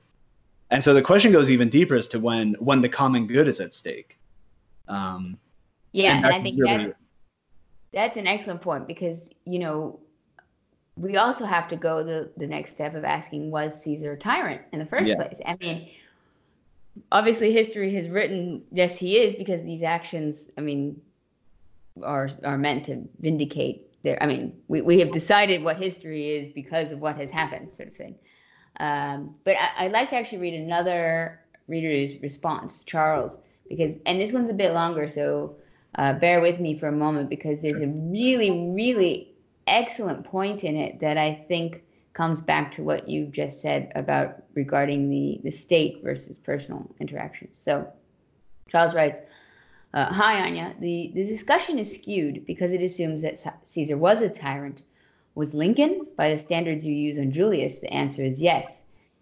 And 0.71 0.83
so 0.83 0.95
the 0.95 1.03
question 1.03 1.33
goes 1.33 1.51
even 1.51 1.69
deeper 1.69 1.95
as 1.95 2.07
to 2.09 2.19
when 2.19 2.55
when 2.55 2.81
the 2.81 2.89
common 2.89 3.27
good 3.27 3.47
is 3.47 3.61
at 3.61 3.75
stake. 3.75 4.19
Um, 4.89 5.39
yeah, 5.93 6.17
and, 6.17 6.25
and 6.25 6.35
I 6.35 6.43
think 6.43 6.59
really, 6.61 6.87
that's, 6.87 6.99
that's 7.93 8.17
an 8.17 8.27
excellent 8.27 8.63
point 8.63 8.87
because 8.87 9.31
you 9.45 9.59
know 9.59 10.01
we 10.97 11.17
also 11.17 11.45
have 11.45 11.69
to 11.69 11.77
go 11.77 12.03
the, 12.03 12.31
the 12.37 12.47
next 12.47 12.73
step 12.73 12.95
of 12.95 13.05
asking 13.05 13.51
was 13.51 13.83
Caesar 13.83 14.13
a 14.13 14.17
tyrant 14.17 14.63
in 14.73 14.79
the 14.79 14.87
first 14.87 15.09
yeah. 15.09 15.17
place? 15.17 15.41
I 15.45 15.57
mean, 15.57 15.89
obviously 17.13 17.53
history 17.53 17.95
has 17.95 18.09
written 18.09 18.63
yes 18.73 18.99
he 18.99 19.19
is 19.19 19.37
because 19.37 19.63
these 19.65 19.83
actions 19.83 20.45
I 20.57 20.61
mean 20.61 21.01
are 22.03 22.31
are 22.45 22.59
meant 22.59 22.85
to 22.87 23.07
vindicate 23.21 24.03
their 24.03 24.23
I 24.23 24.27
mean 24.27 24.57
we, 24.69 24.81
we 24.83 24.99
have 25.01 25.13
decided 25.13 25.63
what 25.63 25.77
history 25.77 26.31
is 26.31 26.49
because 26.49 26.93
of 26.93 27.01
what 27.01 27.17
has 27.17 27.31
happened 27.31 27.75
sort 27.75 27.89
of 27.89 27.97
thing. 27.97 28.15
Um, 28.79 29.35
but 29.45 29.57
I, 29.79 29.85
would 29.85 29.93
like 29.93 30.11
to 30.11 30.17
actually 30.17 30.39
read 30.39 30.53
another 30.53 31.41
reader's 31.67 32.21
response, 32.21 32.85
Charles, 32.85 33.39
because 33.71 33.97
and 34.05 34.21
this 34.21 34.35
one's 34.35 34.51
a 34.51 34.55
bit 34.55 34.73
longer, 34.73 35.09
so 35.09 35.57
uh, 35.95 36.13
bear 36.13 36.43
with 36.43 36.61
me 36.61 36.77
for 36.77 36.89
a 36.89 36.93
moment 36.93 37.31
because 37.31 37.63
there's 37.63 37.81
a 37.81 37.87
really 37.87 38.71
really 38.75 39.36
excellent 39.67 40.25
point 40.25 40.65
in 40.65 40.77
it 40.77 41.01
that 41.01 41.19
I 41.19 41.45
think 41.49 41.83
comes 42.13 42.41
back 42.41 42.73
to 42.73 42.83
what 42.83 43.09
you 43.09 43.27
just 43.27 43.61
said 43.61 43.93
about 43.95 44.43
regarding 44.55 45.11
the, 45.11 45.41
the 45.45 45.51
state 45.51 46.01
versus 46.03 46.39
personal 46.39 46.91
interactions. 46.99 47.59
So 47.59 47.87
Charles 48.69 48.95
writes, 48.95 49.21
Uh, 49.93 50.13
hi, 50.13 50.41
Anya. 50.47 50.75
The, 50.81 51.13
the 51.15 51.25
discussion 51.25 51.79
is 51.79 51.95
skewed 51.95 52.47
because 52.47 52.73
it 52.73 52.83
assumes 52.83 53.23
that 53.23 53.39
Caesar 53.65 53.97
was 53.97 54.23
a 54.23 54.29
tyrant. 54.29 54.83
Was 55.35 55.53
Lincoln, 55.53 56.07
by 56.17 56.31
the 56.31 56.39
standards 56.39 56.87
you 56.87 56.95
use 56.95 57.19
on 57.19 57.31
Julius? 57.31 57.81
The 57.81 57.93
answer 57.93 58.23
is 58.23 58.41
yes. 58.41 58.81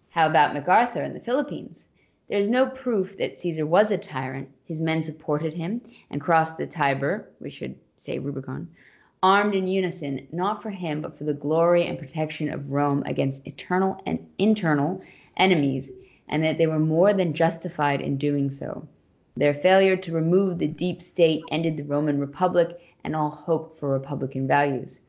How 0.09 0.27
about 0.27 0.53
MacArthur 0.53 1.03
in 1.03 1.13
the 1.13 1.19
Philippines? 1.19 1.87
There 2.29 2.39
is 2.39 2.49
no 2.49 2.67
proof 2.67 3.17
that 3.17 3.37
Caesar 3.39 3.65
was 3.65 3.91
a 3.91 3.97
tyrant. 3.97 4.49
His 4.63 4.81
men 4.81 5.03
supported 5.03 5.53
him 5.53 5.81
and 6.09 6.21
crossed 6.21 6.57
the 6.57 6.65
Tiber, 6.65 7.27
we 7.41 7.49
should 7.49 7.75
say 7.99 8.17
Rubicon, 8.17 8.69
armed 9.25 9.55
in 9.55 9.67
unison, 9.67 10.27
not 10.31 10.61
for 10.61 10.69
him, 10.69 11.01
but 11.01 11.17
for 11.17 11.23
the 11.23 11.33
glory 11.33 11.83
and 11.83 11.97
protection 11.97 12.47
of 12.47 12.69
Rome 12.69 13.01
against 13.07 13.47
eternal 13.47 13.99
and 14.05 14.23
internal 14.37 15.01
enemies, 15.35 15.89
and 16.29 16.43
that 16.43 16.59
they 16.59 16.67
were 16.67 16.77
more 16.77 17.11
than 17.11 17.33
justified 17.33 18.01
in 18.01 18.17
doing 18.17 18.51
so. 18.51 18.87
Their 19.35 19.55
failure 19.55 19.97
to 19.97 20.11
remove 20.11 20.59
the 20.59 20.67
deep 20.67 21.01
state 21.01 21.41
ended 21.49 21.75
the 21.75 21.83
Roman 21.83 22.19
Republic 22.19 22.79
and 23.03 23.15
all 23.15 23.31
hope 23.31 23.79
for 23.79 23.89
Republican 23.89 24.45
values. 24.45 24.99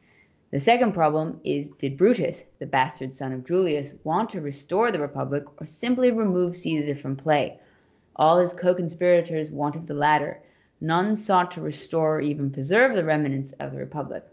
The 0.50 0.60
second 0.60 0.94
problem 0.94 1.38
is 1.44 1.68
did 1.72 1.98
Brutus, 1.98 2.44
the 2.58 2.64
bastard 2.64 3.14
son 3.14 3.34
of 3.34 3.44
Julius, 3.44 3.92
want 4.02 4.30
to 4.30 4.40
restore 4.40 4.90
the 4.90 4.98
Republic 4.98 5.44
or 5.60 5.66
simply 5.66 6.10
remove 6.10 6.56
Caesar 6.56 6.94
from 6.94 7.16
play? 7.16 7.58
All 8.16 8.38
his 8.38 8.54
co 8.54 8.74
conspirators 8.74 9.50
wanted 9.50 9.86
the 9.86 9.92
latter. 9.92 10.40
None 10.80 11.16
sought 11.16 11.50
to 11.52 11.60
restore 11.60 12.16
or 12.16 12.20
even 12.20 12.50
preserve 12.50 12.94
the 12.94 13.04
remnants 13.04 13.52
of 13.60 13.72
the 13.72 13.78
Republic. 13.78 14.24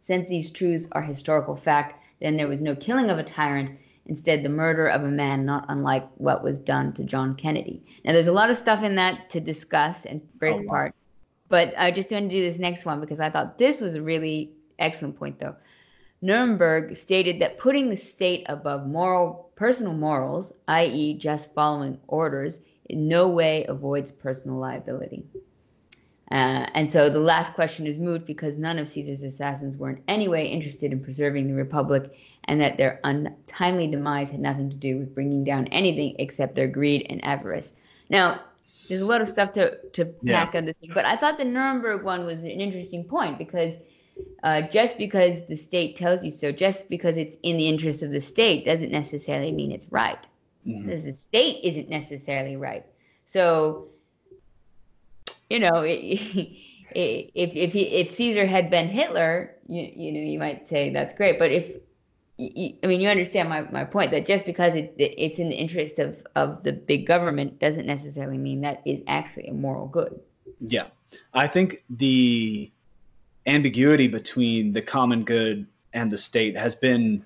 Since 0.00 0.28
these 0.28 0.50
truths 0.50 0.88
are 0.92 1.02
historical 1.02 1.56
fact, 1.56 2.02
then 2.20 2.36
there 2.36 2.48
was 2.48 2.60
no 2.60 2.74
killing 2.74 3.10
of 3.10 3.18
a 3.18 3.22
tyrant 3.22 3.78
Instead, 4.08 4.44
the 4.44 4.48
murder 4.48 4.86
of 4.86 5.02
a 5.02 5.08
man 5.08 5.44
not 5.44 5.64
unlike 5.68 6.08
what 6.18 6.42
was 6.42 6.60
done 6.60 6.92
to 6.92 7.02
John 7.02 7.34
Kennedy. 7.34 7.82
Now, 8.04 8.12
there's 8.12 8.28
a 8.28 8.32
lot 8.32 8.50
of 8.50 8.56
stuff 8.56 8.84
in 8.84 8.94
that 8.94 9.28
to 9.30 9.40
discuss 9.40 10.04
and 10.04 10.20
break 10.38 10.60
apart, 10.60 10.94
but 11.48 11.74
I 11.76 11.90
just 11.90 12.12
want 12.12 12.30
to 12.30 12.34
do 12.34 12.42
this 12.42 12.60
next 12.60 12.84
one 12.84 13.00
because 13.00 13.18
I 13.18 13.30
thought 13.30 13.58
this 13.58 13.80
was 13.80 13.96
a 13.96 14.02
really 14.02 14.52
excellent 14.78 15.18
point, 15.18 15.40
though. 15.40 15.56
Nuremberg 16.22 16.96
stated 16.96 17.40
that 17.40 17.58
putting 17.58 17.90
the 17.90 17.96
state 17.96 18.46
above 18.48 18.86
moral 18.86 19.50
personal 19.56 19.92
morals, 19.92 20.52
i.e., 20.68 21.18
just 21.18 21.52
following 21.52 21.98
orders, 22.06 22.60
in 22.88 23.08
no 23.08 23.28
way 23.28 23.64
avoids 23.68 24.12
personal 24.12 24.58
liability. 24.58 25.24
Uh, 26.30 26.66
and 26.74 26.90
so 26.90 27.08
the 27.08 27.20
last 27.20 27.54
question 27.54 27.86
is 27.86 28.00
moot 28.00 28.26
because 28.26 28.58
none 28.58 28.78
of 28.78 28.88
Caesar's 28.88 29.22
assassins 29.22 29.76
were 29.76 29.90
in 29.90 30.02
any 30.08 30.26
way 30.26 30.46
interested 30.46 30.90
in 30.90 31.00
preserving 31.00 31.46
the 31.46 31.54
Republic, 31.54 32.12
and 32.44 32.60
that 32.60 32.76
their 32.76 33.00
untimely 33.04 33.86
demise 33.86 34.30
had 34.30 34.40
nothing 34.40 34.68
to 34.68 34.76
do 34.76 34.98
with 34.98 35.14
bringing 35.14 35.44
down 35.44 35.68
anything 35.68 36.16
except 36.18 36.56
their 36.56 36.66
greed 36.66 37.06
and 37.08 37.24
avarice. 37.24 37.72
Now, 38.10 38.40
there's 38.88 39.02
a 39.02 39.06
lot 39.06 39.20
of 39.20 39.28
stuff 39.28 39.52
to, 39.52 39.76
to 39.92 40.12
yeah. 40.22 40.44
pack 40.44 40.54
on 40.54 40.64
this 40.64 40.74
but 40.94 41.04
I 41.04 41.16
thought 41.16 41.38
the 41.38 41.44
Nuremberg 41.44 42.02
one 42.02 42.24
was 42.24 42.42
an 42.42 42.60
interesting 42.60 43.04
point 43.04 43.38
because 43.38 43.74
uh, 44.42 44.62
just 44.62 44.96
because 44.98 45.46
the 45.48 45.56
state 45.56 45.96
tells 45.96 46.24
you 46.24 46.30
so, 46.30 46.50
just 46.50 46.88
because 46.88 47.16
it's 47.16 47.36
in 47.42 47.56
the 47.56 47.68
interest 47.68 48.02
of 48.02 48.10
the 48.10 48.20
state, 48.20 48.64
doesn't 48.64 48.90
necessarily 48.90 49.52
mean 49.52 49.72
it's 49.72 49.90
right. 49.92 50.18
Mm-hmm. 50.66 50.86
Because 50.86 51.04
the 51.04 51.12
state 51.12 51.60
isn't 51.62 51.88
necessarily 51.88 52.56
right. 52.56 52.84
So 53.26 53.88
you 55.50 55.58
know, 55.58 55.82
if 55.86 56.50
if 56.94 57.72
he, 57.72 57.82
if 57.82 58.12
Caesar 58.14 58.46
had 58.46 58.70
been 58.70 58.88
Hitler, 58.88 59.54
you 59.66 59.90
you 59.94 60.12
know, 60.12 60.20
you 60.20 60.38
might 60.38 60.66
say 60.66 60.90
that's 60.90 61.14
great. 61.14 61.38
But 61.38 61.52
if 61.52 61.76
I 62.38 62.86
mean, 62.86 63.00
you 63.00 63.08
understand 63.08 63.48
my, 63.48 63.62
my 63.62 63.84
point 63.84 64.10
that 64.10 64.26
just 64.26 64.44
because 64.44 64.74
it, 64.74 64.94
it's 64.98 65.38
in 65.38 65.48
the 65.48 65.54
interest 65.54 65.98
of, 65.98 66.16
of 66.36 66.62
the 66.64 66.72
big 66.72 67.06
government 67.06 67.58
doesn't 67.60 67.86
necessarily 67.86 68.36
mean 68.36 68.60
that 68.60 68.82
is 68.84 69.00
actually 69.06 69.46
a 69.46 69.54
moral 69.54 69.86
good. 69.86 70.20
Yeah. 70.60 70.88
I 71.32 71.46
think 71.46 71.82
the 71.88 72.70
ambiguity 73.46 74.06
between 74.06 74.74
the 74.74 74.82
common 74.82 75.24
good 75.24 75.66
and 75.94 76.12
the 76.12 76.18
state 76.18 76.54
has 76.58 76.74
been 76.74 77.24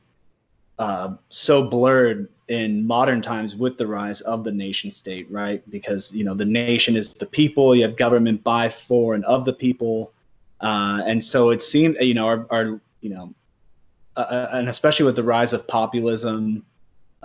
uh, 0.79 1.15
so 1.29 1.69
blurred 1.69 2.29
in 2.51 2.85
modern 2.85 3.23
times 3.23 3.55
with 3.55 3.79
the 3.79 3.87
rise 3.87 4.21
of 4.23 4.43
the 4.43 4.51
nation 4.51 4.91
state, 4.91 5.31
right? 5.31 5.63
Because 5.71 6.13
you 6.13 6.25
know 6.25 6.35
the 6.35 6.45
nation 6.45 6.97
is 6.97 7.15
the 7.15 7.25
people. 7.25 7.75
You 7.77 7.83
have 7.83 7.97
government 7.97 8.43
by, 8.43 8.69
for, 8.69 9.15
and 9.15 9.25
of 9.25 9.45
the 9.45 9.53
people, 9.53 10.13
uh, 10.61 11.01
and 11.07 11.23
so 11.23 11.51
it 11.51 11.63
seemed 11.63 11.97
you 12.01 12.13
know 12.13 12.27
our, 12.27 12.47
our 12.51 12.81
you 13.01 13.11
know, 13.11 13.33
uh, 14.17 14.21
uh 14.21 14.51
and 14.55 14.69
especially 14.69 15.07
with 15.07 15.15
the 15.15 15.23
rise 15.23 15.53
of 15.53 15.67
populism 15.69 16.65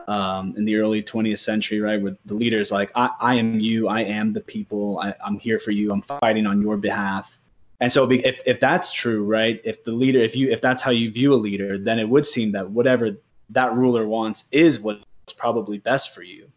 um, 0.08 0.54
in 0.58 0.64
the 0.64 0.76
early 0.76 1.02
20th 1.02 1.40
century, 1.40 1.82
right, 1.82 2.00
with 2.00 2.18
the 2.26 2.36
leaders 2.36 2.72
like 2.72 2.92
I, 2.94 3.10
I 3.20 3.34
am 3.34 3.60
you, 3.60 3.88
I 3.88 4.02
am 4.02 4.32
the 4.32 4.42
people, 4.42 5.00
I, 5.00 5.16
I'm 5.26 5.40
here 5.40 5.58
for 5.58 5.72
you, 5.72 5.92
I'm 5.92 6.04
fighting 6.04 6.46
on 6.46 6.62
your 6.62 6.78
behalf. 6.78 7.40
And 7.80 7.92
so 7.92 8.10
if, 8.12 8.40
if 8.46 8.60
that's 8.60 8.94
true, 8.94 9.24
right, 9.26 9.60
if 9.66 9.84
the 9.84 9.92
leader, 9.92 10.20
if 10.20 10.36
you 10.36 10.50
if 10.52 10.62
that's 10.62 10.84
how 10.84 10.92
you 10.92 11.10
view 11.12 11.34
a 11.34 11.36
leader, 11.36 11.80
then 11.80 11.98
it 11.98 12.08
would 12.08 12.28
seem 12.28 12.52
that 12.52 12.70
whatever 12.70 13.18
that 13.50 13.76
ruler 13.76 14.08
wants 14.08 14.46
is 14.52 14.80
what's 15.26 15.34
probably 15.34 15.80
best 15.80 16.14
for 16.14 16.22
you. 16.22 16.48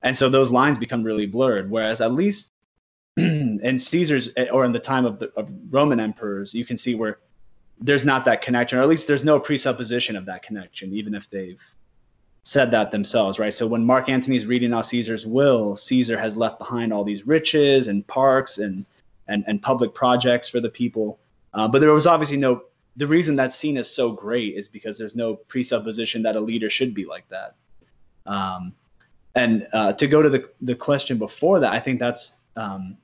And 0.00 0.16
so 0.16 0.30
those 0.30 0.50
lines 0.50 0.78
become 0.78 1.02
really 1.02 1.26
blurred. 1.26 1.70
Whereas 1.70 2.00
at 2.00 2.14
least 2.14 2.52
in 3.18 3.78
Caesar's 3.78 4.30
or 4.50 4.64
in 4.64 4.72
the 4.72 4.78
time 4.78 5.04
of 5.04 5.18
the 5.18 5.30
of 5.36 5.52
Roman 5.68 6.00
emperors, 6.00 6.54
you 6.54 6.64
can 6.64 6.78
see 6.78 6.94
where 6.94 7.18
there's 7.78 8.06
not 8.06 8.24
that 8.24 8.40
connection, 8.40 8.78
or 8.78 8.82
at 8.82 8.88
least 8.88 9.06
there's 9.06 9.24
no 9.24 9.38
presupposition 9.38 10.16
of 10.16 10.24
that 10.24 10.42
connection, 10.42 10.94
even 10.94 11.14
if 11.14 11.28
they've 11.28 11.62
said 12.44 12.70
that 12.70 12.90
themselves, 12.90 13.38
right? 13.38 13.52
So 13.52 13.66
when 13.66 13.84
Mark 13.84 14.08
Antony's 14.08 14.46
reading 14.46 14.72
out 14.72 14.86
Caesar's 14.86 15.26
will, 15.26 15.76
Caesar 15.76 16.18
has 16.18 16.34
left 16.34 16.58
behind 16.58 16.94
all 16.94 17.04
these 17.04 17.26
riches 17.26 17.88
and 17.88 18.06
parks 18.06 18.56
and 18.56 18.86
and, 19.26 19.44
and 19.46 19.60
public 19.60 19.92
projects 19.92 20.48
for 20.48 20.60
the 20.60 20.70
people. 20.70 21.18
Uh, 21.52 21.68
but 21.68 21.80
there 21.80 21.92
was 21.92 22.06
obviously 22.06 22.38
no 22.38 22.62
the 22.96 23.06
reason 23.06 23.36
that 23.36 23.52
scene 23.52 23.76
is 23.76 23.90
so 23.90 24.12
great 24.12 24.56
is 24.56 24.66
because 24.66 24.96
there's 24.96 25.14
no 25.14 25.34
presupposition 25.34 26.22
that 26.22 26.36
a 26.36 26.40
leader 26.40 26.70
should 26.70 26.94
be 26.94 27.04
like 27.04 27.28
that. 27.28 27.54
Um, 28.28 28.72
and 29.34 29.66
uh, 29.72 29.92
to 29.94 30.06
go 30.06 30.22
to 30.22 30.28
the 30.28 30.48
the 30.60 30.74
question 30.74 31.18
before 31.18 31.58
that, 31.60 31.72
I 31.72 31.80
think 31.80 31.98
that's 31.98 32.34
um, 32.56 32.96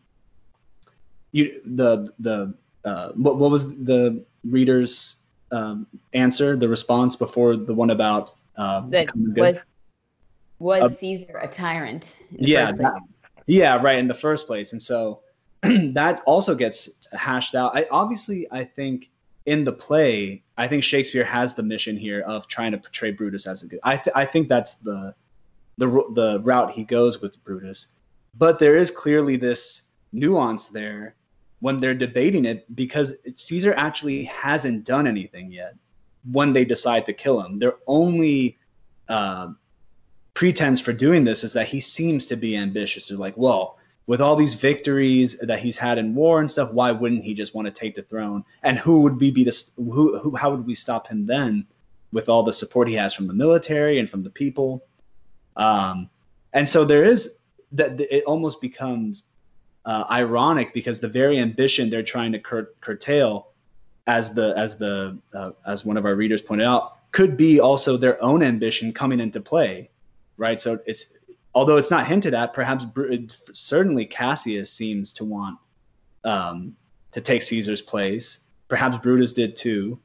you 1.33 1.61
the 1.65 2.13
the 2.21 2.55
uh, 2.85 3.11
what 3.13 3.39
what 3.39 3.51
was 3.51 3.77
the 3.85 4.23
reader's 4.45 5.17
um, 5.51 5.87
answer, 6.13 6.57
the 6.57 6.69
response 6.69 7.17
before 7.17 7.57
the 7.57 7.75
one 7.75 7.91
about 7.91 8.35
uh, 8.57 8.83
that 8.89 9.11
was 9.15 9.57
was 10.59 10.83
uh, 10.83 10.89
Caesar 10.89 11.39
a 11.39 11.49
tyrant? 11.49 12.15
Yeah, 12.31 12.73
that, 12.73 12.95
yeah, 13.47 13.77
right 13.77 13.99
in 13.99 14.09
the 14.09 14.15
first 14.15 14.47
place, 14.47 14.73
and 14.73 14.83
so 14.83 15.21
that 15.63 16.23
also 16.27 16.55
gets 16.55 16.91
hashed 17.13 17.55
out. 17.55 17.77
I 17.77 17.87
obviously 17.91 18.47
I 18.53 18.65
think 18.65 19.11
in 19.47 19.65
the 19.65 19.73
play, 19.73 20.44
I 20.57 20.69
think 20.69 20.85
Shakespeare 20.85 21.25
has 21.25 21.55
the 21.55 21.63
mission 21.63 21.97
here 21.97 22.21
of 22.23 22.47
trying 22.47 22.73
to 22.73 22.79
portray 22.79 23.11
Brutus 23.11 23.47
as 23.47 23.63
a 23.63 23.67
good. 23.67 23.81
I 23.83 23.97
th- 23.97 24.15
I 24.15 24.25
think 24.25 24.49
that's 24.49 24.77
the 24.77 25.15
the 25.79 25.89
the 26.15 26.41
route 26.43 26.71
he 26.71 26.85
goes 26.85 27.21
with 27.21 27.43
Brutus, 27.45 27.89
but 28.39 28.59
there 28.59 28.77
is 28.77 28.91
clearly 28.91 29.37
this 29.37 29.83
nuance 30.13 30.69
there 30.69 31.17
when 31.61 31.81
they're 31.81 31.95
debating 31.95 32.45
it 32.45 32.73
because 32.77 33.15
Caesar 33.37 33.75
actually 33.77 34.25
hasn't 34.25 34.85
done 34.85 35.07
anything 35.07 35.51
yet. 35.51 35.75
When 36.31 36.53
they 36.53 36.65
decide 36.65 37.05
to 37.07 37.13
kill 37.13 37.43
him, 37.43 37.59
their 37.59 37.75
only 37.87 38.59
uh, 39.09 39.49
pretense 40.35 40.81
for 40.81 40.93
doing 40.93 41.25
this 41.25 41.45
is 41.45 41.53
that 41.53 41.69
he 41.69 41.81
seems 41.81 42.27
to 42.27 42.37
be 42.37 42.57
ambitious. 42.57 43.09
They're 43.09 43.19
like, 43.19 43.37
well, 43.37 43.79
with 44.07 44.21
all 44.21 44.37
these 44.37 44.55
victories 44.55 45.39
that 45.39 45.59
he's 45.59 45.79
had 45.79 45.99
in 45.99 46.15
war 46.15 46.41
and 46.41 46.51
stuff, 46.51 46.71
why 46.73 46.93
wouldn't 46.93 47.25
he 47.25 47.33
just 47.33 47.55
want 47.55 47.67
to 47.67 47.73
take 47.73 47.95
the 47.95 48.03
throne? 48.03 48.45
And 48.63 48.79
who 48.79 49.01
would 49.01 49.19
be, 49.19 49.31
be 49.31 49.45
the 49.45 49.65
who, 49.77 50.19
who 50.19 50.37
how 50.37 50.51
would 50.51 50.67
we 50.67 50.75
stop 50.75 51.09
him 51.09 51.27
then 51.27 51.67
with 52.13 52.29
all 52.29 52.43
the 52.43 52.53
support 52.53 52.87
he 52.89 52.95
has 52.95 53.15
from 53.15 53.27
the 53.27 53.33
military 53.33 53.99
and 53.99 54.09
from 54.09 54.21
the 54.21 54.31
people? 54.31 54.85
Um, 55.57 56.11
and 56.53 56.69
so 56.69 56.85
there 56.85 57.05
is 57.05 57.37
that 57.73 58.01
it 58.01 58.25
almost 58.25 58.61
becomes 58.61 59.25
uh, 59.87 60.05
ironic 60.11 60.73
because 60.73 61.01
the 61.01 61.09
very 61.09 61.39
ambition 61.39 61.91
they're 61.91 62.03
trying 62.03 62.33
to 62.33 62.39
cur- 62.39 62.73
curtail, 62.81 63.49
as 64.07 64.35
the 64.35 64.55
as 64.57 64.77
the 64.77 65.19
uh, 65.33 65.51
as 65.67 65.85
one 65.85 65.97
of 65.97 66.05
our 66.05 66.15
readers 66.15 66.43
pointed 66.43 66.67
out, 66.67 67.11
could 67.13 67.37
be 67.37 67.59
also 67.59 67.97
their 67.97 68.23
own 68.23 68.43
ambition 68.43 68.93
coming 68.93 69.21
into 69.21 69.41
play, 69.41 69.91
right? 70.37 70.61
So 70.61 70.79
it's 70.87 71.15
although 71.55 71.77
it's 71.77 71.91
not 71.91 72.07
hinted 72.07 72.35
at, 72.35 72.53
perhaps 72.53 72.85
certainly 73.53 74.05
Cassius 74.05 74.71
seems 74.73 75.13
to 75.15 75.25
want 75.25 75.59
um, 76.25 76.77
to 77.13 77.21
take 77.21 77.43
Caesar's 77.43 77.83
place. 77.83 78.41
Perhaps 78.69 78.99
Brutus 78.99 79.33
did 79.33 79.57
too. 79.57 79.99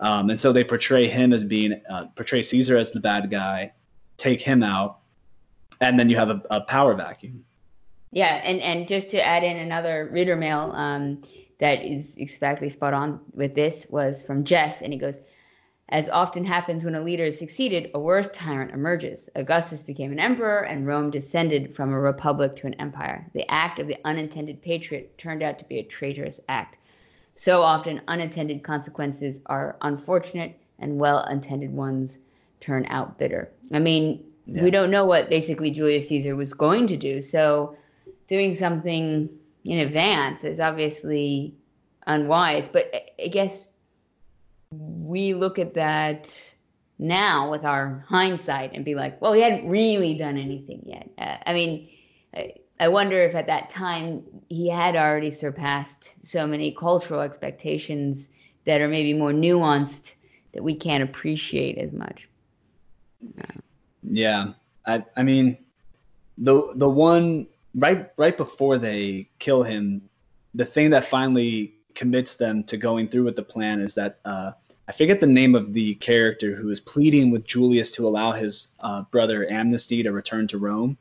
Um, 0.00 0.30
and 0.30 0.40
so 0.40 0.52
they 0.52 0.64
portray 0.64 1.08
him 1.08 1.32
as 1.32 1.44
being 1.44 1.80
uh, 1.90 2.06
portray 2.14 2.42
Caesar 2.42 2.76
as 2.76 2.92
the 2.92 3.00
bad 3.00 3.30
guy, 3.30 3.72
take 4.16 4.40
him 4.40 4.62
out, 4.62 5.00
and 5.80 5.98
then 5.98 6.08
you 6.08 6.16
have 6.16 6.30
a, 6.30 6.42
a 6.50 6.60
power 6.60 6.94
vacuum. 6.94 7.44
Yeah, 8.12 8.40
and 8.44 8.60
and 8.60 8.88
just 8.88 9.10
to 9.10 9.20
add 9.20 9.42
in 9.42 9.56
another 9.56 10.08
reader 10.12 10.36
mail 10.36 10.72
um, 10.74 11.20
that 11.58 11.84
is 11.84 12.16
exactly 12.16 12.70
spot 12.70 12.94
on 12.94 13.20
with 13.32 13.54
this 13.54 13.86
was 13.90 14.22
from 14.22 14.44
Jess, 14.44 14.82
and 14.82 14.92
he 14.92 14.98
goes, 14.98 15.16
As 15.90 16.10
often 16.10 16.44
happens 16.44 16.84
when 16.84 16.94
a 16.94 17.00
leader 17.00 17.24
is 17.24 17.38
succeeded, 17.38 17.90
a 17.94 17.98
worse 17.98 18.28
tyrant 18.34 18.72
emerges. 18.72 19.30
Augustus 19.34 19.82
became 19.82 20.12
an 20.12 20.20
emperor, 20.20 20.60
and 20.60 20.86
Rome 20.86 21.10
descended 21.10 21.74
from 21.74 21.92
a 21.92 21.98
republic 21.98 22.56
to 22.56 22.66
an 22.66 22.74
empire. 22.74 23.26
The 23.32 23.50
act 23.50 23.78
of 23.78 23.86
the 23.86 23.96
unintended 24.04 24.60
patriot 24.60 25.16
turned 25.16 25.42
out 25.42 25.58
to 25.58 25.64
be 25.64 25.78
a 25.78 25.82
traitorous 25.82 26.40
act. 26.48 26.76
So 27.36 27.62
often, 27.62 28.02
unintended 28.06 28.62
consequences 28.62 29.40
are 29.46 29.76
unfortunate, 29.80 30.60
and 30.78 30.98
well 30.98 31.24
intended 31.24 31.72
ones 31.72 32.18
turn 32.60 32.84
out 32.90 33.16
bitter. 33.16 33.50
I 33.72 33.78
mean, 33.78 34.22
yeah. 34.44 34.62
we 34.62 34.70
don't 34.70 34.90
know 34.90 35.06
what 35.06 35.30
basically 35.30 35.70
Julius 35.70 36.08
Caesar 36.08 36.36
was 36.36 36.52
going 36.52 36.86
to 36.88 36.98
do. 36.98 37.22
So, 37.22 37.76
doing 38.26 38.54
something 38.56 39.30
in 39.64 39.78
advance 39.78 40.44
is 40.44 40.60
obviously 40.60 41.54
unwise. 42.06 42.68
But 42.68 42.92
I 43.24 43.28
guess 43.28 43.72
we 44.70 45.34
look 45.34 45.58
at 45.58 45.74
that 45.74 46.34
now 46.98 47.50
with 47.50 47.64
our 47.64 48.04
hindsight 48.08 48.72
and 48.74 48.84
be 48.84 48.94
like, 48.94 49.20
well, 49.20 49.32
he 49.32 49.40
hadn't 49.40 49.68
really 49.68 50.14
done 50.14 50.36
anything 50.36 50.82
yet. 50.84 51.08
Uh, 51.18 51.36
I 51.46 51.52
mean, 51.54 51.88
I, 52.34 52.54
I 52.80 52.88
wonder 52.88 53.22
if 53.22 53.34
at 53.34 53.46
that 53.46 53.70
time 53.70 54.22
he 54.48 54.68
had 54.68 54.96
already 54.96 55.30
surpassed 55.30 56.14
so 56.22 56.46
many 56.46 56.72
cultural 56.72 57.20
expectations 57.20 58.28
that 58.64 58.80
are 58.80 58.88
maybe 58.88 59.14
more 59.14 59.32
nuanced 59.32 60.14
that 60.52 60.62
we 60.62 60.74
can't 60.74 61.02
appreciate 61.02 61.78
as 61.78 61.92
much. 61.92 62.28
Yeah, 64.02 64.52
I 64.86 65.04
I 65.16 65.22
mean, 65.22 65.58
the 66.36 66.72
the 66.74 66.88
one 66.88 67.46
right 67.74 68.10
right 68.16 68.36
before 68.36 68.78
they 68.78 69.28
kill 69.38 69.62
him, 69.62 70.08
the 70.54 70.64
thing 70.64 70.90
that 70.90 71.04
finally 71.04 71.77
commits 71.98 72.34
them 72.36 72.62
to 72.62 72.76
going 72.76 73.08
through 73.08 73.24
with 73.24 73.34
the 73.34 73.42
plan 73.42 73.80
is 73.80 73.92
that 73.94 74.20
uh, 74.24 74.52
I 74.86 74.92
forget 74.92 75.20
the 75.20 75.26
name 75.26 75.56
of 75.56 75.72
the 75.72 75.96
character 75.96 76.54
who 76.54 76.70
is 76.70 76.78
pleading 76.78 77.32
with 77.32 77.44
Julius 77.44 77.90
to 77.92 78.06
allow 78.06 78.30
his 78.30 78.68
uh, 78.80 79.02
brother 79.10 79.50
amnesty 79.50 80.04
to 80.04 80.12
return 80.12 80.46
to 80.48 80.58
Rome, 80.58 80.96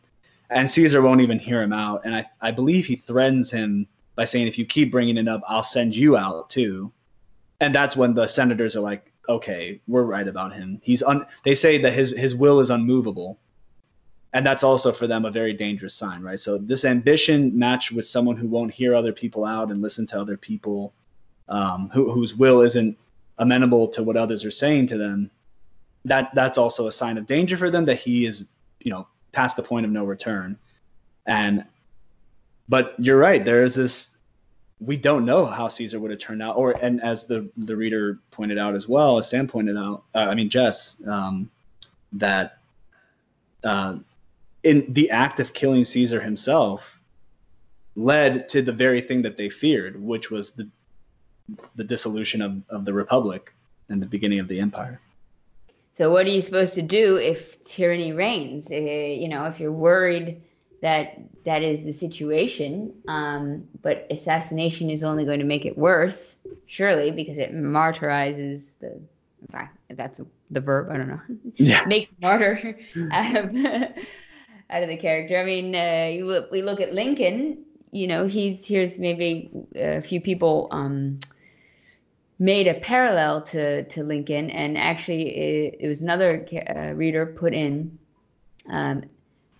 and 0.50 0.70
Caesar 0.70 1.04
won't 1.04 1.22
even 1.22 1.38
hear 1.38 1.62
him 1.62 1.72
out. 1.72 2.01
And 2.04 2.16
I 2.16 2.25
I 2.42 2.50
believe 2.51 2.88
he 2.88 2.96
threatens 2.96 3.51
him 3.51 3.88
by 4.16 4.25
saying, 4.25 4.48
"If 4.48 4.58
you 4.58 4.66
keep 4.66 4.92
bringing 4.92 5.18
it 5.18 5.27
up, 5.27 5.42
I'll 5.48 5.63
send 5.63 5.96
you 5.96 6.18
out 6.18 6.50
too." 6.50 6.92
And 7.60 7.74
that's 7.74 7.96
when 7.96 8.13
the 8.13 8.27
senators 8.27 8.75
are 8.75 8.82
like, 8.82 9.12
okay, 9.30 9.80
we're 9.88 10.04
right 10.04 10.27
about 10.27 10.54
him. 10.54 10.80
He's 10.84 11.04
un. 11.04 11.25
They 11.44 11.56
say 11.56 11.77
that 11.80 11.94
his 11.94 12.12
his 12.12 12.36
will 12.36 12.60
is 12.60 12.70
unmovable, 12.70 13.39
and 14.38 14.46
that's 14.46 14.62
also 14.62 14.91
for 14.91 15.08
them 15.08 15.25
a 15.25 15.32
very 15.32 15.51
dangerous 15.51 15.96
sign, 15.96 16.22
right? 16.22 16.39
So 16.39 16.60
this 16.60 16.86
ambition 16.86 17.58
matched 17.58 17.91
with 17.91 18.06
someone 18.06 18.38
who 18.38 18.48
won't 18.48 18.72
hear 18.72 18.94
other 18.94 19.12
people 19.12 19.44
out 19.46 19.72
and 19.72 19.82
listen 19.82 20.06
to 20.08 20.22
other 20.22 20.38
people, 20.38 20.94
um, 21.50 21.89
who, 21.91 22.12
whose 22.12 22.36
will 22.36 22.62
isn't 22.62 22.96
amenable 23.39 23.88
to 23.88 24.03
what 24.03 24.15
others 24.15 24.46
are 24.46 24.51
saying 24.51 24.86
to 24.88 24.98
them. 25.00 25.32
That 26.06 26.29
that's 26.36 26.60
also 26.60 26.86
a 26.86 26.91
sign 26.91 27.17
of 27.17 27.25
danger 27.25 27.58
for 27.58 27.72
them 27.72 27.84
that 27.86 27.96
he 27.96 28.27
is, 28.27 28.46
you 28.82 28.91
know, 28.91 29.08
past 29.32 29.56
the 29.56 29.63
point 29.63 29.88
of 29.88 29.91
no 29.91 30.06
return, 30.06 30.56
and. 31.25 31.65
But 32.70 32.96
you're 33.00 33.17
right. 33.17 33.46
There 33.46 33.63
is 33.63 33.75
this 33.75 34.17
we 34.82 34.98
don't 34.98 35.25
know 35.25 35.46
how 35.46 35.70
Caesar 35.70 36.01
would 36.01 36.12
have 36.12 36.20
turned 36.20 36.44
out. 36.44 36.58
Or 36.58 36.72
and 36.82 37.01
as 37.01 37.25
the 37.25 37.50
the 37.56 37.75
reader 37.75 38.20
pointed 38.29 38.58
out 38.58 38.75
as 38.75 38.89
well, 38.89 39.17
as 39.17 39.29
Sam 39.29 39.48
pointed 39.48 39.77
out, 39.77 40.03
uh, 40.13 40.27
I 40.29 40.36
mean 40.36 40.50
Jess, 40.50 41.01
um, 41.08 41.50
that 42.12 42.58
uh, 43.63 44.00
in 44.67 44.86
the 44.89 45.09
act 45.09 45.39
of 45.39 45.53
killing 45.53 45.86
Caesar 45.86 46.19
himself 46.21 47.00
led 47.95 48.50
to 48.50 48.62
the 48.62 48.71
very 48.71 49.01
thing 49.01 49.21
that 49.21 49.38
they 49.38 49.50
feared, 49.50 50.01
which 50.01 50.29
was 50.29 50.51
the 50.51 50.67
the 51.75 51.83
dissolution 51.83 52.41
of, 52.41 52.62
of 52.69 52.83
the 52.83 52.93
republic 52.93 53.53
and 53.88 54.01
the 54.01 54.05
beginning 54.05 54.39
of 54.39 54.50
the 54.50 54.59
empire. 54.59 55.00
So 55.97 56.12
what 56.12 56.25
are 56.25 56.29
you 56.29 56.41
supposed 56.41 56.75
to 56.75 56.81
do 56.81 57.15
if 57.15 57.63
tyranny 57.63 58.12
reigns? 58.12 58.69
Uh, 58.69 58.75
you 58.75 59.29
know, 59.29 59.45
if 59.45 59.57
you're 59.62 59.71
worried 59.71 60.41
that 60.81 61.19
that 61.45 61.63
is 61.63 61.83
the 61.83 61.93
situation. 61.93 62.93
Um, 63.07 63.63
but 63.81 64.05
assassination 64.12 64.89
is 64.89 65.03
only 65.03 65.25
going 65.25 65.39
to 65.39 65.45
make 65.45 65.65
it 65.65 65.77
worse, 65.77 66.38
surely, 66.65 67.12
because 67.12 67.38
it 67.38 67.53
martyrizes 67.53 68.71
the. 68.79 69.00
In 69.42 69.48
fact, 69.51 69.77
that's 69.92 70.20
the 70.50 70.59
verb. 70.59 70.89
I 70.92 70.98
don't 70.98 71.07
know. 71.07 71.22
Yeah. 71.55 71.85
Makes 71.87 72.11
martyr 72.22 72.77
out 73.11 73.35
of 73.46 73.55
out 74.70 74.84
of 74.84 74.90
the 74.90 74.98
character. 74.98 75.38
I 75.38 75.46
mean, 75.46 75.75
uh, 75.75 76.46
we 76.51 76.62
look 76.62 76.82
at 76.82 76.94
Lincoln. 76.94 77.64
You 77.92 78.08
know, 78.08 78.27
he's 78.27 78.66
here's 78.66 78.98
maybe 78.98 79.50
a 79.75 80.01
few 80.01 80.22
people. 80.22 80.68
Um, 80.72 81.20
made 82.40 82.68
a 82.68 82.75
parallel 82.75 83.42
to 83.42 83.84
to 83.84 84.03
Lincoln, 84.03 84.50
and 84.51 84.77
actually, 84.77 85.30
it, 85.36 85.77
it 85.80 85.88
was 85.88 86.01
another 86.01 86.46
uh, 86.75 86.94
reader 86.94 87.25
put 87.25 87.53
in 87.53 87.98
um, 88.70 89.03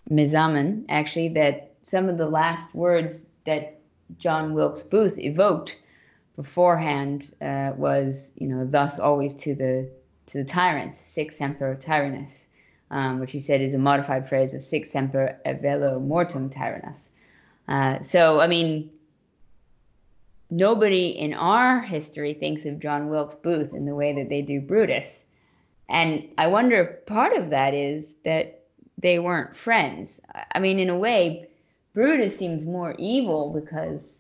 Mizaman, 0.10 0.86
actually, 0.90 1.30
that 1.30 1.74
some 1.82 2.10
of 2.10 2.18
the 2.18 2.28
last 2.28 2.74
words 2.76 3.26
that 3.46 3.80
John 4.18 4.54
Wilkes 4.54 4.84
Booth 4.84 5.18
evoked 5.18 5.78
beforehand 6.36 7.34
uh, 7.42 7.72
was, 7.76 8.32
you 8.36 8.48
know, 8.48 8.66
thus 8.66 9.00
always 9.00 9.34
to 9.36 9.56
the 9.56 9.90
to 10.28 10.40
the 10.40 10.46
tyrants, 10.46 11.00
sic 11.00 11.32
semper 11.32 11.76
tyrannus, 11.76 12.47
um, 12.92 13.20
which 13.20 13.32
he 13.32 13.40
said 13.40 13.62
is 13.62 13.74
a 13.74 13.78
modified 13.78 14.28
phrase 14.28 14.54
of 14.54 14.64
sic 14.64 14.86
semper 14.86 15.38
velo 15.62 16.00
mortem 16.00 16.50
tyrannus. 16.50 17.10
Uh, 17.68 18.02
so, 18.02 18.40
I 18.40 18.48
mean, 18.48 18.90
nobody 20.50 21.08
in 21.08 21.34
our 21.34 21.82
history 21.82 22.34
thinks 22.34 22.66
of 22.66 22.80
John 22.80 23.10
Wilkes 23.10 23.36
Booth 23.36 23.74
in 23.74 23.86
the 23.86 23.96
way 23.96 24.14
that 24.14 24.30
they 24.30 24.42
do 24.42 24.62
Brutus. 24.62 25.24
And 25.90 26.28
I 26.38 26.48
wonder 26.48 26.82
if 26.82 27.06
part 27.06 27.34
of 27.34 27.50
that 27.50 27.74
is 27.74 28.16
that 28.24 28.64
they 28.98 29.20
weren't 29.20 29.56
friends. 29.56 30.20
I 30.54 30.60
mean, 30.60 30.80
in 30.80 30.90
a 30.90 30.98
way, 30.98 31.50
Brutus 31.94 32.38
seems 32.38 32.66
more 32.66 32.96
evil 32.98 33.52
because 33.54 34.20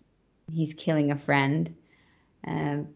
he's 0.52 0.74
killing 0.74 1.12
a 1.12 1.18
friend. 1.18 1.76
Um, 2.46 2.88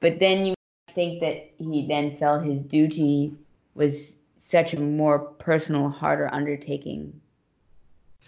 but 0.00 0.18
then 0.18 0.46
you 0.46 0.54
think 0.94 1.20
that 1.20 1.50
he 1.58 1.86
then 1.88 2.16
felt 2.16 2.44
his 2.44 2.62
duty 2.62 3.34
was 3.74 4.16
such 4.50 4.74
a 4.74 4.80
more 4.80 5.18
personal, 5.18 5.88
harder 5.88 6.32
undertaking 6.32 7.20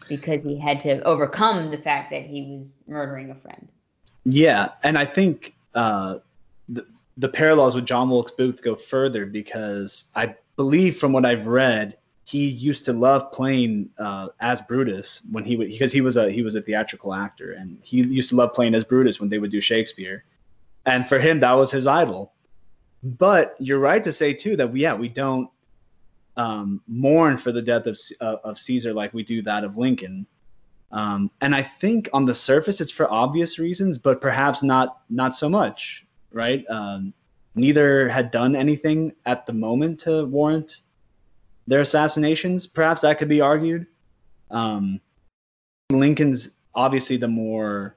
because 0.09 0.45
he 0.45 0.57
had 0.59 0.81
to 0.81 1.03
overcome 1.03 1.71
the 1.71 1.77
fact 1.77 2.11
that 2.11 2.23
he 2.23 2.43
was 2.43 2.81
murdering 2.87 3.31
a 3.31 3.35
friend. 3.35 3.69
Yeah, 4.25 4.69
and 4.85 4.97
I 4.97 5.05
think 5.05 5.55
uh, 5.75 6.19
the 6.69 6.87
the 7.19 7.29
parallels 7.29 7.75
with 7.75 7.85
John 7.85 8.09
Wilkes 8.09 8.33
Booth 8.33 8.63
go 8.63 8.75
further 8.75 9.27
because 9.27 10.05
I 10.15 10.35
believe, 10.57 10.99
from 10.99 11.13
what 11.13 11.27
I've 11.27 11.47
read, 11.47 11.99
he 12.25 12.47
used 12.47 12.85
to 12.85 12.93
love 12.93 13.33
playing 13.33 13.91
uh, 13.99 14.29
as 14.41 14.61
Brutus 14.61 15.23
when 15.31 15.45
he 15.45 15.57
would 15.57 15.69
because 15.69 15.93
he 15.93 16.01
was 16.01 16.17
a 16.17 16.31
he 16.31 16.43
was 16.43 16.55
a 16.55 16.63
theatrical 16.63 17.15
actor 17.15 17.53
and 17.53 17.79
he 17.83 18.03
used 18.03 18.31
to 18.31 18.37
love 18.37 18.55
playing 18.55 18.75
as 18.75 18.85
Brutus 18.85 19.19
when 19.19 19.29
they 19.29 19.39
would 19.39 19.51
do 19.51 19.61
Shakespeare, 19.61 20.25
and 20.87 21.09
for 21.09 21.19
him 21.19 21.41
that 21.41 21.53
was 21.53 21.73
his 21.73 21.87
idol. 21.87 22.33
But 23.03 23.57
you're 23.59 23.81
right 23.81 24.05
to 24.05 24.13
say 24.13 24.33
too 24.33 24.55
that 24.57 24.71
we, 24.71 24.83
yeah 24.83 24.95
we 24.95 25.09
don't 25.09 25.51
um, 26.37 26.81
mourn 26.87 27.37
for 27.37 27.53
the 27.53 27.63
death 27.63 27.87
of 27.87 27.99
uh, 28.21 28.37
of 28.45 28.59
Caesar 28.59 28.93
like 28.93 29.13
we 29.13 29.23
do 29.23 29.43
that 29.43 29.65
of 29.65 29.77
Lincoln, 29.77 30.27
um, 30.91 31.31
and 31.41 31.55
I 31.55 31.63
think 31.63 32.09
on 32.13 32.25
the 32.25 32.35
surface 32.35 32.81
it's 32.81 32.93
for 32.93 33.11
obvious 33.13 33.59
reasons, 33.59 33.99
but 33.99 34.21
perhaps 34.21 34.63
not 34.63 35.03
not 35.11 35.35
so 35.35 35.49
much, 35.49 36.05
right? 36.33 36.65
Um, 36.69 37.13
neither 37.55 38.09
had 38.09 38.31
done 38.31 38.57
anything 38.57 39.13
at 39.27 39.47
the 39.47 39.53
moment 39.53 40.01
to 40.01 40.25
warrant 40.27 40.81
their 41.67 41.81
assassinations. 41.81 42.67
Perhaps 42.67 43.03
that 43.03 43.19
could 43.19 43.29
be 43.29 43.41
argued. 43.41 43.87
Um, 44.51 45.01
Lincoln's 45.91 46.57
obviously 46.75 47.17
the 47.17 47.29
more 47.29 47.97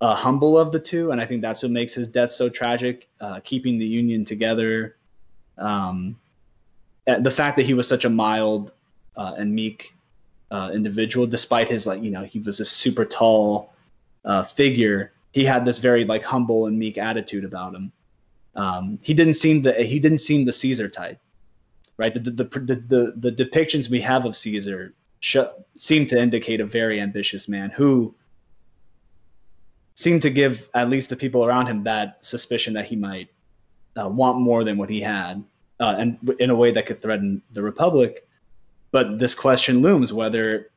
uh, 0.00 0.14
humble 0.14 0.58
of 0.58 0.72
the 0.72 0.80
two, 0.80 1.12
and 1.12 1.20
I 1.20 1.26
think 1.26 1.42
that's 1.42 1.62
what 1.62 1.72
makes 1.72 1.94
his 1.94 2.08
death 2.08 2.30
so 2.30 2.48
tragic. 2.48 3.08
Uh, 3.20 3.40
keeping 3.40 3.78
the 3.78 3.86
Union 3.86 4.24
together, 4.24 4.96
um, 5.58 6.16
the 7.06 7.30
fact 7.30 7.56
that 7.56 7.66
he 7.66 7.74
was 7.74 7.88
such 7.88 8.04
a 8.04 8.10
mild 8.10 8.72
uh, 9.16 9.34
and 9.36 9.54
meek 9.54 9.94
uh, 10.50 10.70
individual, 10.72 11.26
despite 11.26 11.68
his 11.68 11.86
like 11.86 12.02
you 12.02 12.10
know 12.10 12.24
he 12.24 12.38
was 12.38 12.60
a 12.60 12.64
super 12.64 13.04
tall 13.04 13.72
uh, 14.24 14.42
figure, 14.42 15.12
he 15.32 15.44
had 15.44 15.64
this 15.64 15.78
very 15.78 16.04
like 16.04 16.24
humble 16.24 16.66
and 16.66 16.78
meek 16.78 16.98
attitude 16.98 17.44
about 17.44 17.74
him. 17.74 17.92
Um, 18.54 18.98
he 19.02 19.14
didn't 19.14 19.34
seem 19.34 19.62
the 19.62 19.72
he 19.74 19.98
didn't 19.98 20.18
seem 20.18 20.44
the 20.44 20.52
Caesar 20.52 20.88
type 20.88 21.18
right? 21.96 22.14
The 22.14 22.20
the 22.20 22.44
the, 22.44 22.76
the, 22.88 23.30
the 23.30 23.44
depictions 23.44 23.88
we 23.88 24.00
have 24.00 24.24
of 24.24 24.36
Caesar 24.36 24.94
sh- 25.20 25.52
seem 25.76 26.06
to 26.06 26.20
indicate 26.20 26.60
a 26.60 26.66
very 26.66 27.00
ambitious 27.00 27.48
man 27.48 27.70
who 27.70 28.14
seemed 29.94 30.22
to 30.22 30.30
give 30.30 30.68
at 30.74 30.88
least 30.88 31.10
the 31.10 31.16
people 31.16 31.44
around 31.44 31.66
him 31.66 31.84
that 31.84 32.18
suspicion 32.22 32.74
that 32.74 32.86
he 32.86 32.96
might 32.96 33.28
uh, 34.00 34.08
want 34.08 34.40
more 34.40 34.64
than 34.64 34.78
what 34.78 34.88
he 34.88 35.00
had, 35.00 35.44
uh, 35.82 35.96
and 35.98 36.34
in 36.38 36.48
a 36.50 36.54
way 36.54 36.70
that 36.70 36.86
could 36.86 37.02
threaten 37.02 37.42
the 37.52 37.62
republic. 37.62 38.26
But 38.90 39.18
this 39.18 39.34
question 39.34 39.82
looms 39.82 40.12
whether 40.12 40.70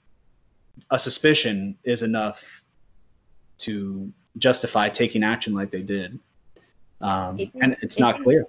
a 0.89 0.99
suspicion 0.99 1.77
is 1.83 2.01
enough 2.01 2.63
to 3.59 4.11
justify 4.37 4.89
taking 4.89 5.23
action 5.23 5.53
like 5.53 5.71
they 5.71 5.81
did, 5.81 6.19
um, 6.99 7.39
it, 7.39 7.49
and 7.61 7.77
it's 7.81 7.99
not 7.99 8.21
clear 8.23 8.45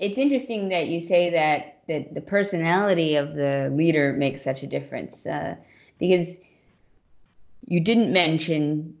it's 0.00 0.16
interesting 0.16 0.70
that 0.70 0.88
you 0.88 1.00
say 1.00 1.30
that 1.30 1.82
that 1.86 2.14
the 2.14 2.20
personality 2.20 3.16
of 3.16 3.34
the 3.34 3.70
leader 3.72 4.12
makes 4.14 4.42
such 4.42 4.62
a 4.62 4.66
difference 4.66 5.26
uh, 5.26 5.54
because 5.98 6.38
you 7.66 7.80
didn't 7.80 8.12
mention 8.12 8.96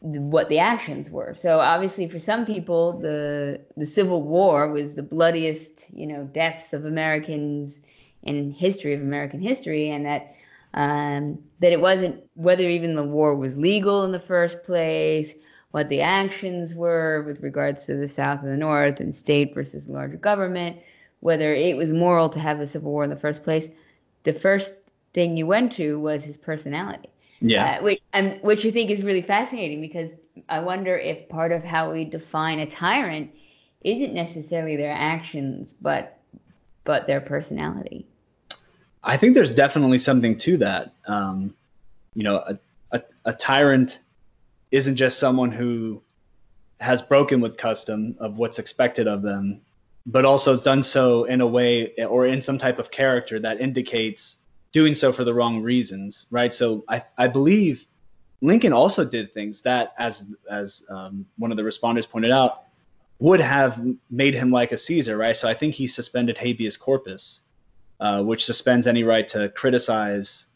what 0.00 0.48
the 0.48 0.58
actions 0.58 1.10
were. 1.10 1.34
So 1.34 1.60
obviously, 1.60 2.08
for 2.08 2.18
some 2.18 2.46
people, 2.46 2.98
the 2.98 3.60
the 3.76 3.86
Civil 3.86 4.22
War 4.22 4.68
was 4.68 4.94
the 4.94 5.02
bloodiest, 5.02 5.86
you 5.92 6.06
know, 6.06 6.24
deaths 6.24 6.72
of 6.72 6.84
Americans 6.86 7.80
in 8.22 8.50
history 8.50 8.94
of 8.94 9.00
American 9.00 9.40
history, 9.40 9.90
and 9.90 10.06
that 10.06 10.34
um, 10.74 11.38
that 11.60 11.72
it 11.72 11.80
wasn't 11.80 12.22
whether 12.34 12.62
even 12.68 12.94
the 12.94 13.04
war 13.04 13.36
was 13.36 13.56
legal 13.56 14.04
in 14.04 14.12
the 14.12 14.18
first 14.18 14.62
place, 14.62 15.34
what 15.72 15.88
the 15.88 16.00
actions 16.00 16.74
were 16.74 17.22
with 17.26 17.42
regards 17.42 17.84
to 17.86 17.96
the 17.96 18.08
South 18.08 18.42
and 18.42 18.52
the 18.52 18.56
North 18.56 19.00
and 19.00 19.14
state 19.14 19.54
versus 19.54 19.88
larger 19.88 20.16
government, 20.16 20.78
whether 21.20 21.52
it 21.54 21.76
was 21.76 21.92
moral 21.92 22.28
to 22.30 22.38
have 22.38 22.60
a 22.60 22.66
civil 22.66 22.90
war 22.90 23.04
in 23.04 23.10
the 23.10 23.16
first 23.16 23.42
place. 23.42 23.68
The 24.24 24.32
first 24.32 24.74
thing 25.12 25.36
you 25.36 25.46
went 25.46 25.72
to 25.72 25.98
was 25.98 26.24
his 26.24 26.36
personality. 26.36 27.10
Yeah. 27.40 27.78
Uh, 27.78 27.82
which, 27.82 28.00
um, 28.12 28.30
which 28.42 28.66
I 28.66 28.70
think 28.70 28.90
is 28.90 29.02
really 29.02 29.22
fascinating 29.22 29.80
because 29.80 30.10
I 30.48 30.60
wonder 30.60 30.96
if 30.96 31.28
part 31.28 31.52
of 31.52 31.64
how 31.64 31.92
we 31.92 32.04
define 32.04 32.60
a 32.60 32.66
tyrant 32.66 33.30
isn't 33.82 34.12
necessarily 34.12 34.76
their 34.76 34.92
actions, 34.92 35.74
but 35.80 36.18
but 36.84 37.06
their 37.06 37.20
personality. 37.20 38.06
I 39.04 39.16
think 39.16 39.34
there's 39.34 39.52
definitely 39.52 39.98
something 39.98 40.36
to 40.38 40.56
that. 40.58 40.92
Um, 41.06 41.54
you 42.14 42.24
know, 42.24 42.36
a, 42.36 42.58
a, 42.92 43.02
a 43.26 43.32
tyrant 43.32 44.00
isn't 44.70 44.96
just 44.96 45.18
someone 45.18 45.52
who 45.52 46.02
has 46.80 47.02
broken 47.02 47.40
with 47.40 47.56
custom 47.56 48.16
of 48.18 48.38
what's 48.38 48.58
expected 48.58 49.06
of 49.06 49.22
them, 49.22 49.60
but 50.06 50.24
also 50.24 50.58
done 50.58 50.82
so 50.82 51.24
in 51.24 51.40
a 51.40 51.46
way 51.46 51.92
or 52.04 52.26
in 52.26 52.40
some 52.40 52.58
type 52.58 52.78
of 52.78 52.90
character 52.90 53.38
that 53.38 53.60
indicates 53.60 54.38
doing 54.72 54.94
so 54.94 55.12
for 55.12 55.24
the 55.24 55.34
wrong 55.34 55.62
reasons, 55.62 56.26
right? 56.30 56.54
So 56.54 56.84
I, 56.88 57.02
I 57.18 57.26
believe 57.26 57.86
Lincoln 58.40 58.72
also 58.72 59.04
did 59.04 59.32
things 59.32 59.60
that, 59.62 59.92
as 59.98 60.26
as 60.50 60.84
um, 60.88 61.26
one 61.36 61.50
of 61.50 61.56
the 61.56 61.62
responders 61.62 62.08
pointed 62.08 62.30
out, 62.30 62.64
would 63.18 63.40
have 63.40 63.80
made 64.10 64.34
him 64.34 64.50
like 64.50 64.72
a 64.72 64.78
Caesar, 64.78 65.16
right? 65.18 65.36
So 65.36 65.48
I 65.48 65.54
think 65.54 65.74
he 65.74 65.86
suspended 65.86 66.38
habeas 66.38 66.76
corpus, 66.76 67.42
uh, 68.00 68.22
which 68.22 68.46
suspends 68.46 68.86
any 68.86 69.02
right 69.02 69.28
to 69.28 69.50
criticize 69.50 70.46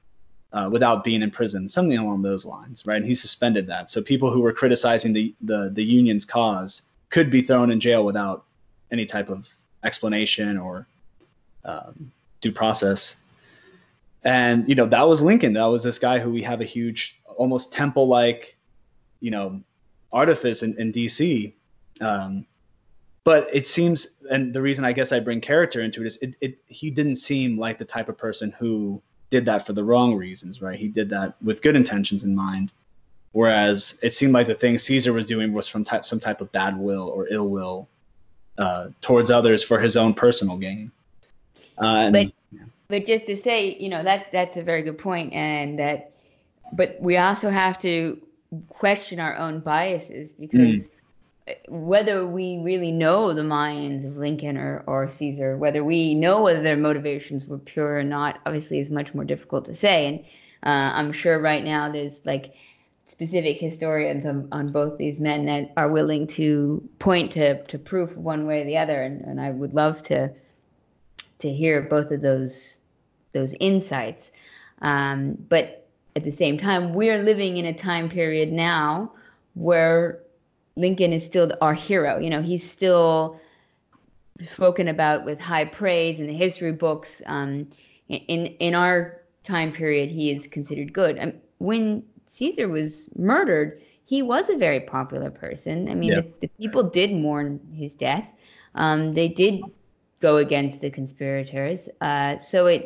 uh, 0.52 0.68
without 0.70 1.04
being 1.04 1.20
in 1.20 1.30
prison, 1.30 1.68
something 1.68 1.98
along 1.98 2.22
those 2.22 2.46
lines, 2.46 2.86
right? 2.86 2.96
And 2.96 3.06
he 3.06 3.14
suspended 3.14 3.66
that. 3.66 3.90
So 3.90 4.00
people 4.00 4.30
who 4.30 4.40
were 4.40 4.52
criticizing 4.52 5.12
the 5.12 5.34
the, 5.42 5.70
the 5.74 5.84
union's 5.84 6.24
cause 6.24 6.82
could 7.10 7.30
be 7.30 7.42
thrown 7.42 7.70
in 7.70 7.80
jail 7.80 8.04
without 8.04 8.44
any 8.90 9.04
type 9.04 9.28
of 9.28 9.52
explanation 9.82 10.56
or 10.56 10.86
um, 11.64 12.10
due 12.40 12.52
process. 12.52 13.16
And 14.24 14.68
you 14.68 14.74
know 14.74 14.86
that 14.86 15.06
was 15.06 15.20
Lincoln. 15.22 15.52
That 15.52 15.64
was 15.64 15.82
this 15.82 15.98
guy 15.98 16.18
who 16.18 16.30
we 16.30 16.42
have 16.42 16.60
a 16.60 16.64
huge, 16.64 17.20
almost 17.36 17.72
temple-like, 17.72 18.56
you 19.20 19.30
know, 19.30 19.60
artifice 20.12 20.62
in, 20.62 20.78
in 20.78 20.92
DC. 20.92 21.52
Um, 22.00 22.46
but 23.24 23.48
it 23.52 23.66
seems, 23.66 24.06
and 24.30 24.52
the 24.52 24.60
reason 24.60 24.84
I 24.84 24.92
guess 24.92 25.12
I 25.12 25.20
bring 25.20 25.40
character 25.40 25.80
into 25.80 26.02
it 26.02 26.06
is, 26.06 26.16
it, 26.18 26.36
it 26.40 26.58
he 26.66 26.90
didn't 26.90 27.16
seem 27.16 27.58
like 27.58 27.78
the 27.78 27.84
type 27.84 28.08
of 28.08 28.18
person 28.18 28.52
who 28.58 29.02
did 29.30 29.46
that 29.46 29.66
for 29.66 29.72
the 29.72 29.82
wrong 29.82 30.14
reasons, 30.14 30.60
right? 30.60 30.78
He 30.78 30.88
did 30.88 31.08
that 31.10 31.34
with 31.42 31.62
good 31.62 31.74
intentions 31.74 32.24
in 32.24 32.34
mind. 32.34 32.70
Whereas 33.32 33.98
it 34.02 34.12
seemed 34.12 34.32
like 34.32 34.46
the 34.46 34.54
thing 34.54 34.78
Caesar 34.78 35.12
was 35.12 35.26
doing 35.26 35.52
was 35.52 35.66
from 35.66 35.82
ty- 35.82 36.02
some 36.02 36.20
type 36.20 36.40
of 36.40 36.52
bad 36.52 36.78
will 36.78 37.08
or 37.08 37.26
ill 37.28 37.48
will 37.48 37.88
uh, 38.58 38.88
towards 39.00 39.30
others 39.30 39.64
for 39.64 39.80
his 39.80 39.96
own 39.96 40.14
personal 40.14 40.56
gain. 40.56 40.92
Uh, 41.78 42.10
but, 42.10 42.32
but 42.88 43.04
just 43.04 43.26
to 43.26 43.36
say, 43.36 43.76
you 43.78 43.88
know, 43.88 44.02
that 44.02 44.26
that's 44.32 44.56
a 44.56 44.62
very 44.62 44.82
good 44.82 44.98
point, 44.98 45.32
and 45.32 45.78
that, 45.78 46.12
but 46.72 46.96
we 47.00 47.16
also 47.16 47.50
have 47.50 47.78
to 47.80 48.20
question 48.68 49.20
our 49.20 49.36
own 49.36 49.60
biases 49.60 50.32
because. 50.32 50.88
Mm 50.88 50.90
whether 51.68 52.26
we 52.26 52.58
really 52.58 52.90
know 52.90 53.34
the 53.34 53.44
minds 53.44 54.04
of 54.04 54.16
Lincoln 54.16 54.56
or, 54.56 54.82
or 54.86 55.08
Caesar, 55.08 55.56
whether 55.56 55.84
we 55.84 56.14
know 56.14 56.42
whether 56.42 56.62
their 56.62 56.76
motivations 56.76 57.46
were 57.46 57.58
pure 57.58 57.98
or 57.98 58.02
not, 58.02 58.40
obviously 58.46 58.78
is 58.80 58.90
much 58.90 59.14
more 59.14 59.24
difficult 59.24 59.66
to 59.66 59.74
say. 59.74 60.06
And 60.06 60.20
uh, 60.62 60.92
I'm 60.94 61.12
sure 61.12 61.38
right 61.38 61.62
now 61.62 61.90
there's 61.90 62.24
like 62.24 62.54
specific 63.04 63.58
historians 63.58 64.24
on, 64.24 64.48
on 64.52 64.72
both 64.72 64.96
these 64.96 65.20
men 65.20 65.44
that 65.44 65.72
are 65.76 65.88
willing 65.88 66.26
to 66.28 66.82
point 66.98 67.32
to, 67.32 67.62
to 67.64 67.78
proof 67.78 68.16
one 68.16 68.46
way 68.46 68.62
or 68.62 68.64
the 68.64 68.78
other. 68.78 69.02
And, 69.02 69.20
and 69.22 69.38
I 69.38 69.50
would 69.50 69.74
love 69.74 70.02
to 70.04 70.32
to 71.38 71.52
hear 71.52 71.82
both 71.82 72.10
of 72.10 72.20
those 72.20 72.78
those 73.32 73.54
insights. 73.60 74.30
Um, 74.82 75.36
but 75.48 75.88
at 76.16 76.24
the 76.24 76.30
same 76.30 76.58
time, 76.58 76.94
we're 76.94 77.22
living 77.22 77.56
in 77.56 77.66
a 77.66 77.74
time 77.74 78.08
period 78.08 78.52
now 78.52 79.12
where 79.54 80.20
Lincoln 80.76 81.12
is 81.12 81.24
still 81.24 81.52
our 81.60 81.74
hero. 81.74 82.18
You 82.18 82.30
know, 82.30 82.42
he's 82.42 82.68
still 82.68 83.40
spoken 84.42 84.88
about 84.88 85.24
with 85.24 85.40
high 85.40 85.64
praise 85.64 86.20
in 86.20 86.26
the 86.26 86.34
history 86.34 86.72
books. 86.72 87.22
Um, 87.26 87.68
in 88.08 88.46
in 88.46 88.74
our 88.74 89.20
time 89.42 89.72
period, 89.72 90.10
he 90.10 90.30
is 90.30 90.46
considered 90.46 90.92
good. 90.92 91.18
Um, 91.18 91.32
when 91.58 92.02
Caesar 92.26 92.68
was 92.68 93.08
murdered, 93.16 93.80
he 94.04 94.22
was 94.22 94.50
a 94.50 94.56
very 94.56 94.80
popular 94.80 95.30
person. 95.30 95.88
I 95.88 95.94
mean, 95.94 96.12
yeah. 96.12 96.20
the, 96.20 96.32
the, 96.40 96.48
people 96.58 96.82
did 96.82 97.12
mourn 97.12 97.60
his 97.72 97.94
death. 97.94 98.30
Um, 98.74 99.14
they 99.14 99.28
did 99.28 99.62
go 100.24 100.38
against 100.38 100.80
the 100.80 100.90
conspirators. 100.90 101.88
Uh, 102.00 102.38
so 102.38 102.66
it 102.66 102.82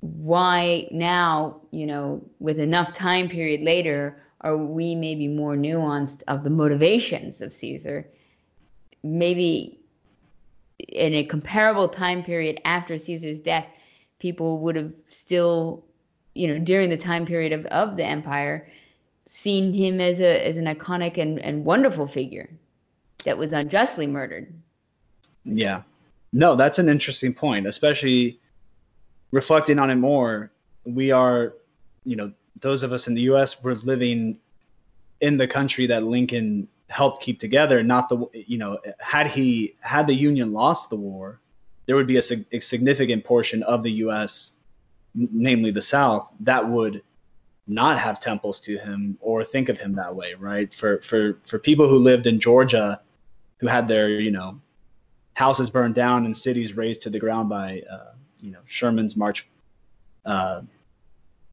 why 0.00 0.88
now, 0.90 1.60
you 1.70 1.86
know, 1.86 2.22
with 2.38 2.58
enough 2.58 2.92
time 2.92 3.28
period 3.28 3.60
later, 3.62 4.00
are 4.40 4.56
we 4.56 4.94
maybe 4.94 5.28
more 5.28 5.56
nuanced 5.56 6.22
of 6.28 6.44
the 6.44 6.50
motivations 6.50 7.40
of 7.40 7.52
Caesar? 7.52 8.06
Maybe 9.02 9.78
in 10.78 11.14
a 11.14 11.24
comparable 11.24 11.88
time 11.88 12.22
period 12.22 12.60
after 12.64 12.98
Caesar's 12.98 13.40
death, 13.40 13.66
people 14.18 14.58
would 14.60 14.76
have 14.76 14.92
still, 15.08 15.84
you 16.34 16.46
know, 16.48 16.58
during 16.58 16.90
the 16.90 17.02
time 17.10 17.24
period 17.26 17.52
of, 17.52 17.66
of 17.66 17.96
the 17.96 18.04
empire, 18.04 18.68
seen 19.26 19.72
him 19.72 20.00
as 20.00 20.20
a 20.20 20.32
as 20.48 20.56
an 20.58 20.66
iconic 20.74 21.16
and, 21.18 21.38
and 21.38 21.64
wonderful 21.64 22.06
figure 22.06 22.48
that 23.24 23.38
was 23.38 23.52
unjustly 23.52 24.06
murdered. 24.06 24.46
Yeah. 25.44 25.82
No, 26.34 26.56
that's 26.56 26.80
an 26.80 26.88
interesting 26.88 27.32
point, 27.32 27.64
especially 27.64 28.40
reflecting 29.30 29.78
on 29.78 29.88
it 29.88 29.94
more. 29.94 30.50
We 30.84 31.12
are, 31.12 31.54
you 32.04 32.16
know, 32.16 32.32
those 32.60 32.82
of 32.82 32.92
us 32.92 33.06
in 33.06 33.14
the 33.14 33.22
U.S. 33.22 33.62
were 33.62 33.76
living 33.76 34.38
in 35.20 35.36
the 35.36 35.46
country 35.46 35.86
that 35.86 36.02
Lincoln 36.02 36.66
helped 36.88 37.22
keep 37.22 37.38
together. 37.38 37.84
Not 37.84 38.08
the 38.08 38.26
you 38.32 38.58
know 38.58 38.80
had 38.98 39.28
he 39.28 39.76
had 39.80 40.08
the 40.08 40.14
Union 40.14 40.52
lost 40.52 40.90
the 40.90 40.96
war, 40.96 41.40
there 41.86 41.94
would 41.94 42.08
be 42.08 42.18
a, 42.18 42.22
a 42.50 42.58
significant 42.58 43.24
portion 43.24 43.62
of 43.62 43.84
the 43.84 43.92
U.S., 43.92 44.54
namely 45.14 45.70
the 45.70 45.82
South, 45.82 46.28
that 46.40 46.68
would 46.68 47.00
not 47.68 47.96
have 47.96 48.18
temples 48.18 48.58
to 48.62 48.76
him 48.76 49.16
or 49.20 49.44
think 49.44 49.68
of 49.68 49.78
him 49.78 49.94
that 49.94 50.14
way, 50.14 50.34
right? 50.34 50.74
For 50.74 51.00
for 51.00 51.38
for 51.44 51.60
people 51.60 51.88
who 51.88 51.98
lived 51.98 52.26
in 52.26 52.40
Georgia, 52.40 53.00
who 53.58 53.68
had 53.68 53.86
their 53.86 54.08
you 54.08 54.32
know 54.32 54.60
houses 55.34 55.68
burned 55.70 55.94
down 55.94 56.24
and 56.24 56.36
cities 56.36 56.76
razed 56.76 57.02
to 57.02 57.10
the 57.10 57.18
ground 57.18 57.48
by 57.48 57.82
uh, 57.90 58.12
you 58.40 58.50
know 58.50 58.60
Sherman's 58.66 59.16
march 59.16 59.48
uh, 60.24 60.62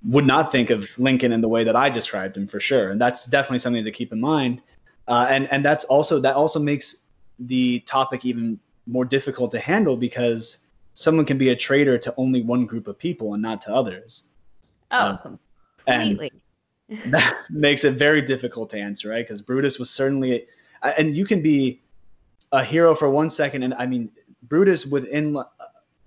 would 0.06 0.26
not 0.26 0.52
think 0.52 0.70
of 0.70 0.90
Lincoln 0.98 1.32
in 1.32 1.42
the 1.42 1.48
way 1.48 1.64
that 1.64 1.76
I 1.76 1.90
described 1.90 2.38
him 2.38 2.48
for 2.48 2.60
sure, 2.60 2.92
and 2.92 3.02
that's 3.02 3.26
definitely 3.26 3.60
something 3.60 3.84
to 3.84 3.92
keep 3.92 4.12
in 4.12 4.20
mind. 4.20 4.62
Uh, 5.08 5.28
and 5.30 5.52
and 5.52 5.66
that's 5.66 5.84
also 5.86 6.20
that 6.20 6.36
also 6.36 6.60
makes 6.60 7.04
the 7.40 7.80
topic 7.82 8.26
even 8.26 8.60
more 8.88 9.06
difficult 9.06 9.52
to 9.52 9.60
handle 9.60 9.98
because 9.98 10.60
someone 10.94 11.26
can 11.26 11.38
be 11.38 11.50
a 11.50 11.56
traitor 11.56 11.98
to 11.98 12.14
only 12.18 12.42
one 12.42 12.66
group 12.66 12.88
of 12.88 12.98
people 12.98 13.34
and 13.34 13.42
not 13.42 13.62
to 13.62 13.74
others. 13.74 14.24
Oh, 14.92 14.98
uh, 14.98 15.18
completely. 15.86 16.32
That 17.06 17.46
makes 17.50 17.86
it 17.86 17.92
very 17.92 18.22
difficult 18.22 18.70
to 18.72 18.78
answer, 18.78 19.08
right? 19.08 19.26
Because 19.26 19.42
Brutus 19.42 19.80
was 19.80 19.90
certainly, 19.90 20.46
and 20.98 21.16
you 21.16 21.26
can 21.26 21.42
be 21.42 21.80
a 22.52 22.64
hero 22.64 22.96
for 22.96 23.10
one 23.10 23.30
second, 23.30 23.64
and 23.64 23.74
I 23.74 23.86
mean 23.86 24.12
Brutus 24.44 24.86
within 24.86 25.42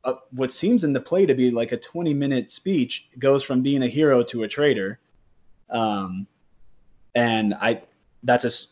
a, 0.05 0.15
what 0.31 0.53
seems 0.53 0.85
in 0.85 0.93
the 0.93 1.01
play 1.01 1.27
to 1.27 1.35
be 1.35 1.51
like 1.51 1.73
a 1.73 1.77
20 1.77 2.15
minute 2.15 2.51
speech 2.51 3.09
goes 3.19 3.43
from 3.43 3.63
being 3.63 3.83
a 3.83 3.89
hero 3.89 4.23
to 4.25 4.43
a 4.43 4.49
traitor. 4.49 5.01
Um, 5.71 6.27
and 7.15 7.55
I, 7.55 7.83
that's 8.23 8.45
as 8.45 8.69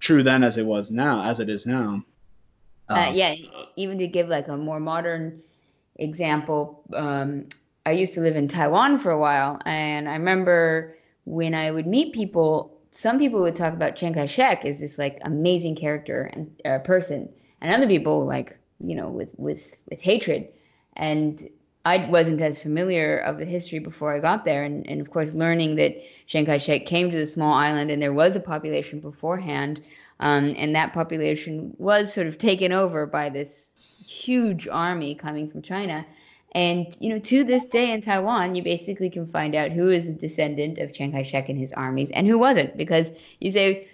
true 0.00 0.22
then 0.22 0.44
as 0.44 0.58
it 0.58 0.66
was 0.66 0.90
now, 0.90 1.24
as 1.24 1.40
it 1.40 1.48
is 1.48 1.66
now. 1.66 2.04
Uh, 2.88 2.92
um, 2.92 2.98
uh, 2.98 3.10
yeah, 3.10 3.34
even 3.76 3.98
to 3.98 4.06
give 4.06 4.28
like 4.28 4.48
a 4.48 4.56
more 4.56 4.80
modern 4.80 5.40
example, 5.96 6.82
um, 6.94 7.46
I 7.86 7.92
used 7.92 8.14
to 8.14 8.20
live 8.20 8.36
in 8.36 8.48
Taiwan 8.48 8.98
for 8.98 9.10
a 9.10 9.18
while, 9.18 9.58
and 9.64 10.08
I 10.08 10.12
remember 10.12 10.96
when 11.24 11.54
I 11.54 11.70
would 11.70 11.86
meet 11.86 12.12
people, 12.12 12.77
some 12.90 13.18
people 13.18 13.42
would 13.42 13.56
talk 13.56 13.74
about 13.74 13.96
Chiang 13.96 14.14
Kai-shek 14.14 14.64
as 14.64 14.80
this 14.80 14.98
like 14.98 15.18
amazing 15.22 15.76
character 15.76 16.30
and 16.32 16.50
uh, 16.64 16.78
person, 16.78 17.28
and 17.60 17.72
other 17.72 17.86
people 17.86 18.24
like 18.24 18.56
you 18.80 18.94
know 18.94 19.08
with 19.08 19.34
with 19.38 19.74
with 19.90 20.00
hatred. 20.00 20.48
And 20.96 21.48
I 21.84 22.08
wasn't 22.08 22.40
as 22.40 22.60
familiar 22.60 23.18
of 23.18 23.38
the 23.38 23.44
history 23.44 23.78
before 23.78 24.14
I 24.14 24.18
got 24.18 24.44
there, 24.44 24.64
and, 24.64 24.88
and 24.88 25.00
of 25.00 25.10
course 25.10 25.32
learning 25.32 25.76
that 25.76 25.96
Chiang 26.26 26.46
Kai-shek 26.46 26.86
came 26.86 27.10
to 27.10 27.16
the 27.16 27.26
small 27.26 27.54
island 27.54 27.90
and 27.90 28.02
there 28.02 28.12
was 28.12 28.36
a 28.36 28.40
population 28.40 29.00
beforehand, 29.00 29.82
um, 30.20 30.54
and 30.56 30.74
that 30.74 30.92
population 30.92 31.74
was 31.78 32.12
sort 32.12 32.26
of 32.26 32.38
taken 32.38 32.72
over 32.72 33.06
by 33.06 33.28
this 33.28 33.74
huge 34.04 34.66
army 34.68 35.14
coming 35.14 35.48
from 35.48 35.62
China. 35.62 36.04
And 36.58 36.86
you 36.98 37.10
know, 37.10 37.20
to 37.20 37.44
this 37.44 37.66
day 37.66 37.92
in 37.92 38.00
Taiwan, 38.02 38.56
you 38.56 38.64
basically 38.64 39.10
can 39.10 39.28
find 39.28 39.54
out 39.54 39.70
who 39.70 39.90
is 39.90 40.08
a 40.08 40.12
descendant 40.12 40.78
of 40.78 40.92
Chiang 40.92 41.12
Kai-shek 41.12 41.48
and 41.48 41.56
his 41.56 41.72
armies 41.72 42.10
and 42.10 42.26
who 42.26 42.36
wasn't, 42.36 42.76
because 42.76 43.06
you 43.38 43.52
say, 43.52 43.86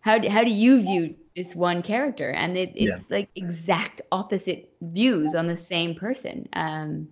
how 0.00 0.18
do, 0.18 0.28
how 0.28 0.42
do 0.42 0.50
you 0.50 0.82
view 0.82 1.14
this 1.36 1.54
one 1.54 1.80
character? 1.80 2.30
And 2.30 2.58
it, 2.58 2.72
it's 2.74 3.08
yeah. 3.08 3.16
like 3.16 3.28
exact 3.36 4.02
opposite 4.10 4.68
views 4.80 5.36
on 5.36 5.46
the 5.46 5.56
same 5.56 5.94
person. 5.94 6.48
Um, 6.54 7.08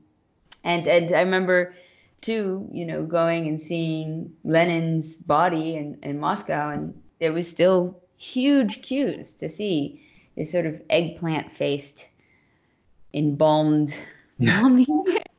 and 0.64 0.88
and 0.88 1.14
I 1.14 1.20
remember 1.20 1.72
too, 2.20 2.68
you 2.72 2.84
know, 2.84 3.04
going 3.04 3.46
and 3.46 3.60
seeing 3.60 4.32
Lenin's 4.42 5.14
body 5.16 5.76
in, 5.76 5.98
in 6.02 6.18
Moscow, 6.18 6.70
and 6.70 6.92
there 7.20 7.32
was 7.32 7.48
still 7.48 8.02
huge 8.16 8.82
queues 8.82 9.34
to 9.34 9.48
see 9.48 10.02
this 10.36 10.50
sort 10.50 10.66
of 10.66 10.82
eggplant 10.90 11.52
faced, 11.52 12.08
embalmed 13.14 13.94
mommy. 14.62 14.87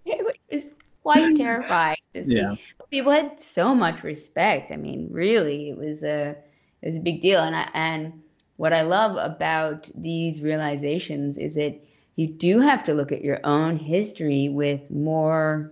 it 0.06 0.36
was 0.52 0.72
quite 1.04 1.36
terrifying 1.36 1.98
to 2.14 2.26
see. 2.26 2.36
Yeah. 2.36 2.56
People 2.90 3.12
had 3.12 3.40
so 3.40 3.76
much 3.76 4.04
respect. 4.04 4.72
I 4.72 4.78
mean, 4.78 5.08
really, 5.12 5.70
it 5.70 5.78
was 5.78 6.04
a 6.04 6.36
it 6.82 6.88
was 6.88 6.98
a 6.98 7.02
big 7.02 7.22
deal. 7.22 7.40
And 7.40 7.56
I, 7.56 7.70
and 7.74 8.22
what 8.58 8.74
I 8.74 8.82
love 8.82 9.18
about 9.18 9.90
these 9.96 10.42
realizations 10.42 11.38
is 11.38 11.56
that 11.56 11.80
you 12.16 12.28
do 12.28 12.60
have 12.60 12.84
to 12.86 12.94
look 12.94 13.12
at 13.12 13.24
your 13.24 13.40
own 13.44 13.78
history 13.78 14.50
with 14.50 14.90
more 14.90 15.72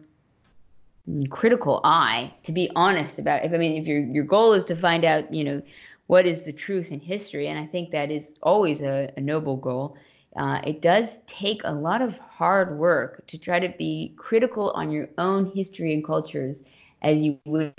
mm, 1.10 1.30
critical 1.30 1.82
eye 1.84 2.32
to 2.44 2.52
be 2.52 2.70
honest 2.76 3.20
about. 3.20 3.44
If 3.44 3.54
I 3.54 3.58
mean, 3.58 3.82
if 3.82 3.88
your 3.88 4.00
your 4.00 4.24
goal 4.24 4.54
is 4.54 4.66
to 4.66 4.76
find 4.76 5.04
out, 5.04 5.34
you 5.34 5.44
know, 5.44 5.62
what 6.08 6.26
is 6.26 6.44
the 6.44 6.54
truth 6.54 6.92
in 6.92 7.00
history, 7.00 7.48
and 7.48 7.60
I 7.60 7.66
think 7.66 7.92
that 7.92 8.12
is 8.12 8.38
always 8.44 8.82
a, 8.82 9.12
a 9.18 9.22
noble 9.22 9.58
goal. 9.58 9.98
Uh, 10.38 10.60
it 10.66 10.82
does 10.82 11.20
take 11.28 11.62
a 11.64 11.72
lot 11.72 12.02
of 12.02 12.18
hard 12.18 12.78
work 12.78 13.26
to 13.28 13.38
try 13.38 13.60
to 13.60 13.70
be 13.78 14.14
critical 14.18 14.72
on 14.72 14.92
your 14.92 15.08
own 15.18 15.46
history 15.56 15.94
and 15.94 16.04
cultures 16.04 16.64
as 17.02 17.22
you 17.22 17.40
would 17.46 17.74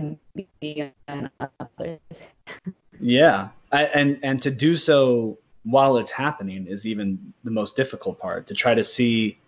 be 0.61 0.91
on 1.09 1.31
others. 1.61 2.29
yeah, 3.01 3.49
I, 3.73 3.85
and 3.87 4.19
and 4.23 4.41
to 4.43 4.51
do 4.51 4.77
so 4.77 5.39
while 5.65 5.99
it's 5.99 6.11
happening 6.11 6.67
is 6.67 6.87
even 6.87 7.33
the 7.45 7.51
most 7.51 7.77
difficult 7.77 8.19
part 8.19 8.47
to 8.47 8.55
try 8.55 8.75
to 8.75 8.85
see 8.85 9.39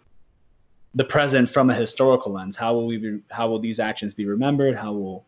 the 0.94 1.04
present 1.04 1.48
from 1.48 1.70
a 1.70 1.74
historical 1.74 2.32
lens. 2.32 2.56
How 2.56 2.74
will 2.74 2.86
we 2.86 2.96
be, 2.96 3.20
how 3.30 3.48
will 3.48 3.60
these 3.60 3.78
actions 3.78 4.12
be 4.12 4.26
remembered? 4.26 4.76
How 4.76 4.92
will 4.92 5.24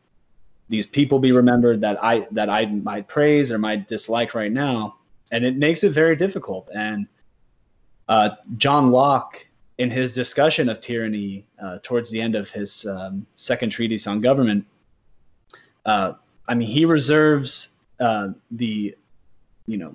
these 0.68 0.86
people 0.86 1.18
be 1.18 1.32
remembered 1.32 1.80
that 1.80 2.02
i 2.02 2.26
that 2.30 2.48
i 2.48 2.66
might 2.66 3.08
praise 3.08 3.50
or 3.50 3.58
might 3.58 3.88
dislike 3.88 4.34
right 4.34 4.52
now? 4.52 4.96
And 5.30 5.44
it 5.44 5.56
makes 5.56 5.84
it 5.84 5.90
very 5.92 6.16
difficult 6.16 6.68
and 6.74 7.06
uh, 8.10 8.30
john 8.58 8.90
locke 8.90 9.46
in 9.78 9.90
his 9.90 10.12
discussion 10.12 10.68
of 10.68 10.80
tyranny 10.82 11.46
uh, 11.62 11.78
towards 11.82 12.10
the 12.10 12.20
end 12.20 12.34
of 12.34 12.50
his 12.50 12.84
um, 12.86 13.26
second 13.34 13.70
treatise 13.70 14.06
on 14.06 14.20
government 14.20 14.64
uh, 15.86 16.12
i 16.48 16.54
mean 16.54 16.68
he 16.68 16.84
reserves 16.84 17.70
uh, 18.00 18.28
the 18.50 18.94
you 19.66 19.78
know 19.78 19.94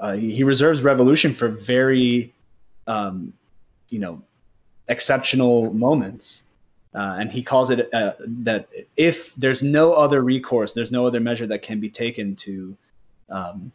uh, 0.00 0.12
he 0.12 0.42
reserves 0.42 0.82
revolution 0.82 1.32
for 1.32 1.48
very, 1.48 2.32
um, 2.86 3.32
you 3.88 3.98
know, 3.98 4.20
exceptional 4.88 5.72
moments. 5.72 6.44
Uh, 6.94 7.16
and 7.18 7.30
he 7.30 7.42
calls 7.42 7.70
it 7.70 7.92
uh, 7.92 8.12
that 8.20 8.68
if 8.96 9.34
there's 9.34 9.62
no 9.62 9.92
other 9.92 10.22
recourse, 10.22 10.72
there's 10.72 10.90
no 10.90 11.06
other 11.06 11.20
measure 11.20 11.46
that 11.46 11.60
can 11.60 11.78
be 11.78 11.90
taken 11.90 12.34
to, 12.34 12.76
um, 13.28 13.70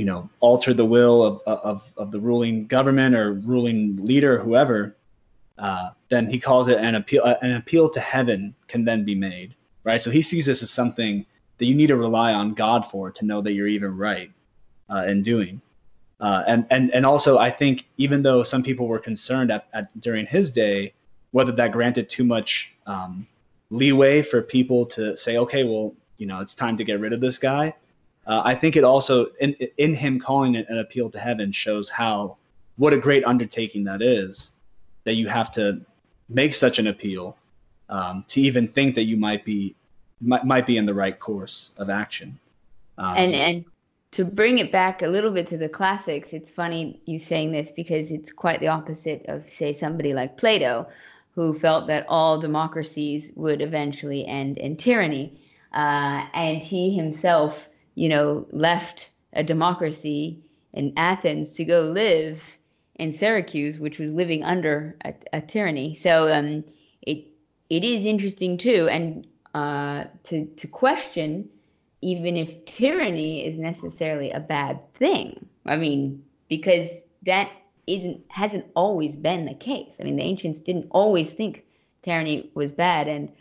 you 0.00 0.06
know, 0.06 0.30
alter 0.40 0.72
the 0.72 0.86
will 0.86 1.22
of, 1.22 1.42
of, 1.44 1.92
of 1.98 2.10
the 2.10 2.18
ruling 2.18 2.66
government 2.66 3.14
or 3.14 3.34
ruling 3.34 3.98
leader, 4.00 4.38
whoever, 4.38 4.96
uh, 5.58 5.90
then 6.08 6.26
he 6.30 6.38
calls 6.38 6.68
it 6.68 6.78
an 6.78 6.94
appeal. 6.94 7.20
Uh, 7.22 7.34
an 7.42 7.52
appeal 7.52 7.86
to 7.90 8.00
heaven 8.00 8.54
can 8.66 8.82
then 8.82 9.04
be 9.04 9.14
made, 9.14 9.54
right? 9.84 10.00
So 10.00 10.10
he 10.10 10.22
sees 10.22 10.46
this 10.46 10.62
as 10.62 10.70
something 10.70 11.26
that 11.58 11.66
you 11.66 11.74
need 11.74 11.88
to 11.88 11.96
rely 11.96 12.32
on 12.32 12.54
God 12.54 12.86
for 12.86 13.10
to 13.10 13.26
know 13.26 13.42
that 13.42 13.52
you're 13.52 13.68
even 13.68 13.94
right 13.94 14.30
uh, 14.88 15.04
in 15.04 15.22
doing. 15.22 15.60
Uh, 16.18 16.44
and 16.46 16.66
and 16.70 16.90
and 16.94 17.04
also, 17.04 17.36
I 17.36 17.50
think 17.50 17.86
even 17.98 18.22
though 18.22 18.42
some 18.42 18.62
people 18.62 18.88
were 18.88 18.98
concerned 18.98 19.52
at, 19.52 19.68
at 19.74 20.00
during 20.00 20.24
his 20.24 20.50
day, 20.50 20.94
whether 21.32 21.52
that 21.52 21.72
granted 21.72 22.08
too 22.08 22.24
much 22.24 22.72
um, 22.86 23.26
leeway 23.68 24.22
for 24.22 24.40
people 24.40 24.86
to 24.86 25.14
say, 25.14 25.36
okay, 25.36 25.62
well, 25.64 25.92
you 26.16 26.26
know, 26.26 26.40
it's 26.40 26.54
time 26.54 26.78
to 26.78 26.84
get 26.84 27.00
rid 27.00 27.12
of 27.12 27.20
this 27.20 27.36
guy. 27.36 27.74
Uh, 28.26 28.42
I 28.44 28.54
think 28.54 28.76
it 28.76 28.84
also 28.84 29.26
in 29.40 29.54
in 29.78 29.94
him 29.94 30.18
calling 30.18 30.54
it 30.54 30.66
an 30.68 30.78
appeal 30.78 31.10
to 31.10 31.18
heaven 31.18 31.52
shows 31.52 31.88
how 31.88 32.36
what 32.76 32.92
a 32.92 32.98
great 32.98 33.24
undertaking 33.24 33.84
that 33.84 34.02
is 34.02 34.52
that 35.04 35.14
you 35.14 35.28
have 35.28 35.50
to 35.52 35.80
make 36.28 36.54
such 36.54 36.78
an 36.78 36.86
appeal 36.86 37.36
um, 37.88 38.24
to 38.28 38.40
even 38.40 38.68
think 38.68 38.94
that 38.94 39.04
you 39.04 39.16
might 39.16 39.44
be 39.44 39.74
might, 40.20 40.44
might 40.44 40.66
be 40.66 40.76
in 40.76 40.86
the 40.86 40.94
right 40.94 41.18
course 41.18 41.70
of 41.78 41.90
action. 41.90 42.38
Um, 42.98 43.16
and 43.16 43.34
and 43.34 43.64
to 44.12 44.24
bring 44.24 44.58
it 44.58 44.72
back 44.72 45.02
a 45.02 45.06
little 45.06 45.30
bit 45.30 45.46
to 45.48 45.58
the 45.58 45.68
classics, 45.68 46.32
it's 46.32 46.50
funny 46.50 47.00
you 47.06 47.18
saying 47.18 47.52
this 47.52 47.70
because 47.70 48.10
it's 48.10 48.32
quite 48.32 48.60
the 48.60 48.68
opposite 48.68 49.24
of, 49.28 49.50
say, 49.50 49.72
somebody 49.72 50.12
like 50.12 50.36
Plato, 50.36 50.88
who 51.34 51.54
felt 51.54 51.86
that 51.86 52.06
all 52.08 52.38
democracies 52.38 53.30
would 53.36 53.62
eventually 53.62 54.26
end 54.26 54.58
in 54.58 54.76
tyranny. 54.76 55.40
Uh, 55.72 56.26
and 56.34 56.58
he 56.58 56.92
himself, 56.92 57.68
you 57.94 58.08
know, 58.08 58.46
left 58.52 59.10
a 59.32 59.42
democracy 59.42 60.38
in 60.72 60.92
Athens 60.96 61.52
to 61.54 61.64
go 61.64 61.82
live 61.82 62.42
in 62.96 63.12
Syracuse, 63.12 63.78
which 63.78 63.98
was 63.98 64.10
living 64.10 64.44
under 64.44 64.96
a, 65.04 65.14
a 65.32 65.40
tyranny. 65.40 65.94
So 65.94 66.32
um, 66.32 66.64
it 67.02 67.26
it 67.68 67.84
is 67.84 68.04
interesting 68.04 68.58
too, 68.58 68.88
and 68.88 69.26
uh, 69.54 70.04
to 70.24 70.46
to 70.46 70.66
question 70.66 71.48
even 72.02 72.36
if 72.36 72.64
tyranny 72.64 73.44
is 73.44 73.58
necessarily 73.58 74.30
a 74.30 74.40
bad 74.40 74.80
thing. 74.94 75.46
I 75.66 75.76
mean, 75.76 76.24
because 76.48 77.02
that 77.26 77.50
isn't 77.86 78.20
hasn't 78.28 78.66
always 78.74 79.16
been 79.16 79.44
the 79.44 79.54
case. 79.54 79.96
I 80.00 80.04
mean, 80.04 80.16
the 80.16 80.22
ancients 80.22 80.60
didn't 80.60 80.88
always 80.90 81.32
think 81.32 81.64
tyranny 82.02 82.50
was 82.54 82.72
bad. 82.72 83.08
And 83.08 83.32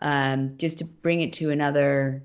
um, 0.00 0.54
just 0.56 0.78
to 0.78 0.84
bring 0.84 1.20
it 1.20 1.32
to 1.34 1.50
another 1.50 2.22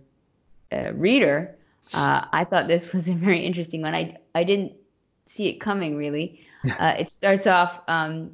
uh, 0.71 0.93
reader, 0.93 1.55
uh, 1.93 2.25
I 2.31 2.43
thought 2.45 2.67
this 2.67 2.93
was 2.93 3.07
a 3.09 3.13
very 3.13 3.39
interesting 3.45 3.81
one. 3.81 3.93
I 3.93 4.17
I 4.35 4.43
didn't 4.43 4.73
see 5.25 5.47
it 5.49 5.59
coming 5.59 5.97
really. 5.97 6.39
Uh, 6.79 6.95
it 6.97 7.09
starts 7.09 7.45
off 7.45 7.81
um, 7.89 8.31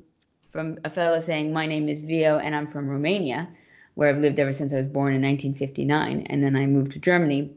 from 0.51 0.77
a 0.85 0.89
fellow 0.91 1.19
saying, 1.19 1.51
"My 1.51 1.65
name 1.65 1.89
is 1.89 2.03
Vio, 2.03 2.37
and 2.37 2.55
I'm 2.55 2.67
from 2.67 2.87
Romania." 2.87 3.49
where 3.99 4.07
I've 4.07 4.21
lived 4.21 4.39
ever 4.39 4.53
since 4.53 4.71
I 4.71 4.77
was 4.77 4.87
born 4.87 5.13
in 5.13 5.21
1959, 5.21 6.27
and 6.29 6.41
then 6.41 6.55
I 6.55 6.65
moved 6.65 6.93
to 6.93 6.99
Germany. 6.99 7.51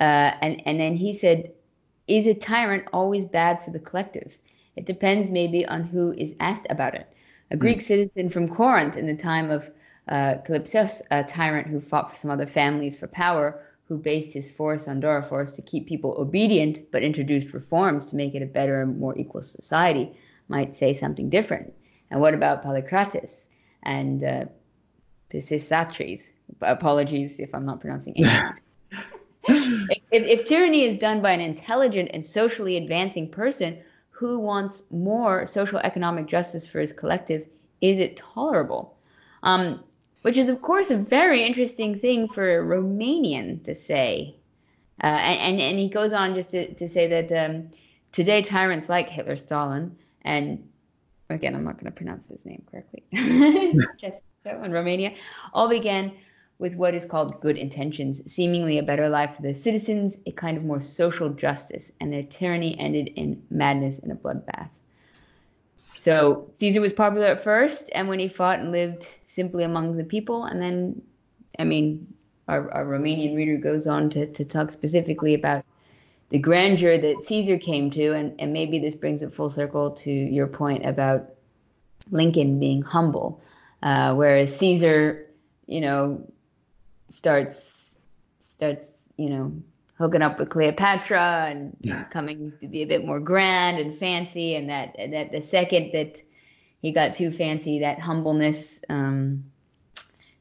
Uh, 0.00 0.32
and 0.40 0.62
and 0.64 0.80
then 0.80 0.96
he 0.96 1.12
said, 1.12 1.52
"Is 2.08 2.26
a 2.26 2.32
tyrant 2.32 2.84
always 2.90 3.26
bad 3.26 3.62
for 3.62 3.70
the 3.70 3.78
collective? 3.78 4.38
It 4.76 4.86
depends 4.86 5.30
maybe 5.30 5.66
on 5.66 5.82
who 5.82 6.14
is 6.14 6.34
asked 6.40 6.66
about 6.70 6.94
it." 6.94 7.06
A 7.50 7.56
Greek 7.58 7.80
mm. 7.80 7.82
citizen 7.82 8.30
from 8.30 8.48
Corinth 8.48 8.96
in 8.96 9.06
the 9.06 9.14
time 9.14 9.50
of 9.50 9.70
uh, 10.08 10.36
Calypsos, 10.46 11.02
a 11.10 11.22
tyrant 11.22 11.66
who 11.66 11.82
fought 11.82 12.10
for 12.10 12.16
some 12.16 12.30
other 12.30 12.46
families 12.46 12.98
for 12.98 13.06
power, 13.06 13.60
who 13.90 13.98
based 13.98 14.32
his 14.32 14.52
force 14.52 14.86
on 14.86 15.02
Doriforce 15.02 15.52
to 15.56 15.62
keep 15.62 15.88
people 15.88 16.14
obedient, 16.16 16.92
but 16.92 17.02
introduced 17.02 17.52
reforms 17.52 18.06
to 18.06 18.14
make 18.14 18.36
it 18.36 18.42
a 18.42 18.46
better 18.46 18.80
and 18.82 19.00
more 19.00 19.18
equal 19.18 19.42
society, 19.42 20.12
might 20.46 20.76
say 20.76 20.94
something 20.94 21.28
different. 21.28 21.72
And 22.08 22.20
what 22.20 22.32
about 22.32 22.64
Polycrates 22.64 23.48
and 23.82 24.22
uh, 24.22 24.44
Pisistrates. 25.32 26.30
Apologies 26.60 27.40
if 27.40 27.52
I'm 27.52 27.66
not 27.66 27.80
pronouncing 27.80 28.14
it. 28.16 28.60
if, 29.48 30.00
if 30.12 30.44
tyranny 30.44 30.84
is 30.84 30.96
done 30.96 31.20
by 31.20 31.32
an 31.32 31.40
intelligent 31.40 32.10
and 32.14 32.24
socially 32.24 32.76
advancing 32.76 33.28
person 33.28 33.76
who 34.10 34.38
wants 34.38 34.84
more 34.92 35.46
social 35.46 35.80
economic 35.80 36.26
justice 36.26 36.64
for 36.64 36.78
his 36.78 36.92
collective, 36.92 37.44
is 37.80 37.98
it 37.98 38.16
tolerable? 38.16 38.96
Um, 39.42 39.82
which 40.22 40.36
is, 40.36 40.48
of 40.48 40.60
course, 40.62 40.90
a 40.90 40.96
very 40.96 41.42
interesting 41.44 41.98
thing 41.98 42.28
for 42.28 42.58
a 42.58 42.62
Romanian 42.62 43.62
to 43.64 43.74
say. 43.74 44.34
Uh, 45.02 45.06
and, 45.06 45.40
and, 45.40 45.60
and, 45.60 45.78
he 45.78 45.88
goes 45.88 46.12
on 46.12 46.34
just 46.34 46.50
to, 46.50 46.74
to 46.74 46.86
say 46.88 47.06
that 47.06 47.32
um, 47.32 47.70
today 48.12 48.42
tyrants 48.42 48.90
like 48.90 49.08
Hitler, 49.08 49.36
Stalin, 49.36 49.96
and 50.22 50.62
again, 51.30 51.54
I'm 51.54 51.64
not 51.64 51.74
going 51.74 51.86
to 51.86 51.90
pronounce 51.90 52.26
his 52.26 52.44
name 52.44 52.62
correctly, 52.70 53.02
just 53.98 54.18
in 54.44 54.72
Romania, 54.72 55.14
all 55.54 55.68
began 55.68 56.12
with 56.58 56.74
what 56.74 56.94
is 56.94 57.06
called 57.06 57.40
good 57.40 57.56
intentions, 57.56 58.20
seemingly 58.30 58.76
a 58.76 58.82
better 58.82 59.08
life 59.08 59.36
for 59.36 59.42
the 59.42 59.54
citizens, 59.54 60.18
a 60.26 60.32
kind 60.32 60.58
of 60.58 60.64
more 60.64 60.82
social 60.82 61.30
justice, 61.30 61.90
and 62.00 62.12
their 62.12 62.22
tyranny 62.24 62.78
ended 62.78 63.08
in 63.16 63.42
madness 63.50 63.98
and 64.00 64.12
a 64.12 64.14
bloodbath. 64.14 64.68
So 66.00 66.50
Caesar 66.58 66.80
was 66.80 66.92
popular 66.92 67.26
at 67.26 67.42
first, 67.42 67.90
and 67.94 68.08
when 68.08 68.18
he 68.18 68.28
fought 68.28 68.60
and 68.60 68.72
lived 68.72 69.06
simply 69.26 69.64
among 69.64 69.96
the 69.96 70.04
people, 70.04 70.44
and 70.44 70.60
then, 70.60 71.02
I 71.58 71.64
mean, 71.64 72.06
our, 72.48 72.72
our 72.72 72.86
Romanian 72.86 73.36
reader 73.36 73.58
goes 73.58 73.86
on 73.86 74.08
to, 74.10 74.26
to 74.26 74.44
talk 74.44 74.72
specifically 74.72 75.34
about 75.34 75.64
the 76.30 76.38
grandeur 76.38 76.96
that 76.96 77.24
Caesar 77.24 77.58
came 77.58 77.90
to, 77.90 78.14
and, 78.14 78.34
and 78.40 78.52
maybe 78.52 78.78
this 78.78 78.94
brings 78.94 79.20
it 79.20 79.34
full 79.34 79.50
circle 79.50 79.90
to 79.90 80.10
your 80.10 80.46
point 80.46 80.86
about 80.86 81.34
Lincoln 82.10 82.58
being 82.58 82.80
humble, 82.80 83.42
uh, 83.82 84.14
whereas 84.14 84.56
Caesar, 84.56 85.26
you 85.66 85.82
know, 85.82 86.26
starts 87.10 87.96
starts 88.38 88.90
you 89.16 89.30
know 89.30 89.52
hooking 90.00 90.22
up 90.22 90.38
with 90.38 90.48
Cleopatra 90.48 91.48
and 91.50 91.76
coming 92.10 92.52
to 92.62 92.66
be 92.66 92.82
a 92.82 92.86
bit 92.86 93.04
more 93.04 93.20
grand 93.20 93.78
and 93.78 93.94
fancy, 93.94 94.56
and 94.56 94.68
that 94.70 94.96
that 95.10 95.30
the 95.30 95.42
second 95.42 95.92
that 95.92 96.20
he 96.80 96.90
got 96.90 97.14
too 97.14 97.30
fancy, 97.30 97.80
that 97.80 98.00
humbleness 98.00 98.80
um, 98.88 99.44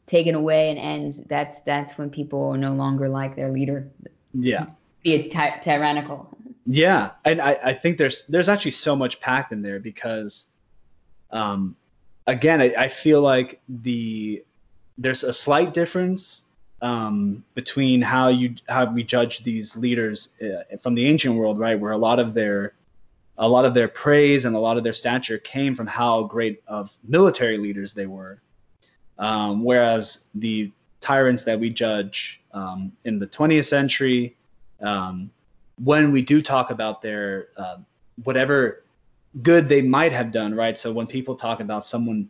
taken 0.07 0.33
away 0.33 0.69
and 0.69 0.79
ends. 0.79 1.23
That's 1.25 1.61
that's 1.61 1.97
when 1.97 2.09
people 2.09 2.41
are 2.49 2.57
no 2.57 2.73
longer 2.73 3.09
like 3.09 3.35
their 3.35 3.51
leader. 3.51 3.89
Yeah, 4.33 4.67
be 5.03 5.13
a 5.15 5.27
ty- 5.27 5.59
tyrannical. 5.61 6.35
Yeah, 6.65 7.11
and 7.25 7.41
I, 7.41 7.59
I 7.61 7.73
think 7.73 7.97
there's 7.97 8.23
there's 8.29 8.47
actually 8.47 8.71
so 8.71 8.95
much 8.95 9.19
packed 9.19 9.51
in 9.51 9.61
there 9.61 9.79
because, 9.79 10.47
um, 11.31 11.75
again, 12.27 12.61
I, 12.61 12.73
I 12.77 12.87
feel 12.87 13.21
like 13.21 13.59
the 13.67 14.41
there's 14.97 15.25
a 15.25 15.33
slight 15.33 15.73
difference 15.73 16.43
um, 16.81 17.43
between 17.55 18.01
how 18.01 18.29
you 18.29 18.55
how 18.67 18.85
we 18.85 19.03
judge 19.03 19.43
these 19.43 19.75
leaders 19.75 20.29
uh, 20.41 20.77
from 20.77 20.95
the 20.95 21.05
ancient 21.05 21.35
world, 21.35 21.59
right, 21.59 21.79
where 21.79 21.91
a 21.91 21.97
lot 21.97 22.19
of 22.19 22.33
their 22.33 22.73
a 23.37 23.47
lot 23.47 23.65
of 23.65 23.73
their 23.73 23.87
praise 23.87 24.45
and 24.45 24.55
a 24.55 24.59
lot 24.59 24.77
of 24.77 24.83
their 24.83 24.93
stature 24.93 25.37
came 25.37 25.75
from 25.75 25.87
how 25.87 26.23
great 26.23 26.61
of 26.67 26.95
military 27.07 27.57
leaders 27.57 27.93
they 27.93 28.05
were, 28.05 28.41
um, 29.17 29.63
whereas 29.63 30.25
the 30.35 30.71
tyrants 31.01 31.43
that 31.45 31.57
we 31.57 31.69
judge 31.69 32.41
um, 32.53 32.91
in 33.05 33.17
the 33.17 33.27
20th 33.27 33.65
century, 33.65 34.35
um, 34.81 35.31
when 35.83 36.11
we 36.11 36.21
do 36.21 36.41
talk 36.41 36.71
about 36.71 37.01
their 37.01 37.47
uh, 37.57 37.77
whatever 38.23 38.83
good 39.41 39.69
they 39.69 39.81
might 39.81 40.11
have 40.11 40.31
done, 40.31 40.53
right? 40.53 40.77
So 40.77 40.91
when 40.91 41.07
people 41.07 41.35
talk 41.35 41.59
about 41.59 41.85
someone 41.85 42.29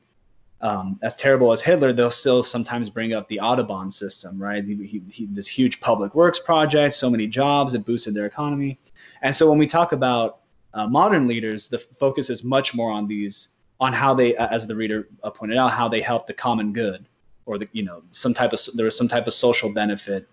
um, 0.62 1.00
as 1.02 1.16
terrible 1.16 1.52
as 1.52 1.62
Hitler, 1.62 1.94
they'll 1.94 2.12
still 2.12 2.44
sometimes 2.44 2.90
bring 2.90 3.14
up 3.14 3.28
the 3.30 3.40
Autobahn 3.42 3.92
system, 3.92 4.38
right? 4.38 4.64
He, 4.64 5.02
he, 5.10 5.26
this 5.28 5.48
huge 5.48 5.80
public 5.80 6.16
works 6.16 6.40
project, 6.40 6.96
so 6.96 7.10
many 7.10 7.28
jobs, 7.28 7.74
it 7.76 7.86
boosted 7.86 8.14
their 8.14 8.26
economy. 8.26 8.78
And 9.22 9.34
so 9.34 9.50
when 9.50 9.58
we 9.58 9.68
talk 9.68 9.94
about 9.94 10.40
uh, 10.74 10.88
modern 10.88 11.28
leaders, 11.28 11.68
the 11.68 11.80
focus 11.80 12.30
is 12.30 12.44
much 12.44 12.76
more 12.76 12.92
on 12.92 13.08
these, 13.08 13.50
on 13.80 13.94
how 13.94 14.14
they, 14.14 14.36
as 14.36 14.68
the 14.68 14.76
reader 14.76 15.08
uh, 15.24 15.30
pointed 15.30 15.58
out, 15.58 15.72
how 15.72 15.88
they 15.88 16.02
help 16.02 16.28
the 16.28 16.34
common 16.34 16.74
good, 16.74 17.06
or 17.46 17.58
the, 17.58 17.68
you 17.72 17.84
know, 17.84 18.04
some 18.12 18.34
type 18.34 18.52
of 18.52 18.60
there 18.76 18.86
was 18.86 18.98
some 18.98 19.08
type 19.08 19.28
of 19.28 19.34
social 19.34 19.74
benefit 19.74 20.28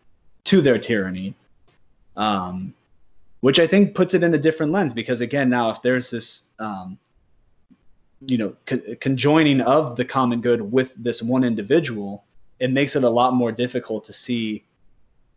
to 0.45 0.61
their 0.61 0.79
tyranny, 0.79 1.35
um, 2.17 2.75
which 3.41 3.61
I 3.61 3.67
think 3.67 3.95
puts 3.95 4.13
it 4.13 4.25
in 4.25 4.35
a 4.35 4.39
different 4.39 4.73
lens 4.73 4.93
because 4.93 5.21
again, 5.21 5.49
now 5.49 5.71
if 5.71 5.81
there's 5.83 6.11
this 6.11 6.47
um, 6.59 6.99
you 8.27 8.39
know 8.39 8.57
co- 8.67 8.95
conjoining 9.01 9.61
of 9.61 9.97
the 9.97 10.05
common 10.05 10.41
good 10.41 10.61
with 10.61 10.93
this 10.97 11.23
one 11.23 11.45
individual 11.45 12.25
it 12.59 12.71
makes 12.71 12.97
it 12.97 13.05
a 13.05 13.11
lot 13.11 13.35
more 13.35 13.53
difficult 13.53 14.05
to 14.05 14.13
see 14.13 14.65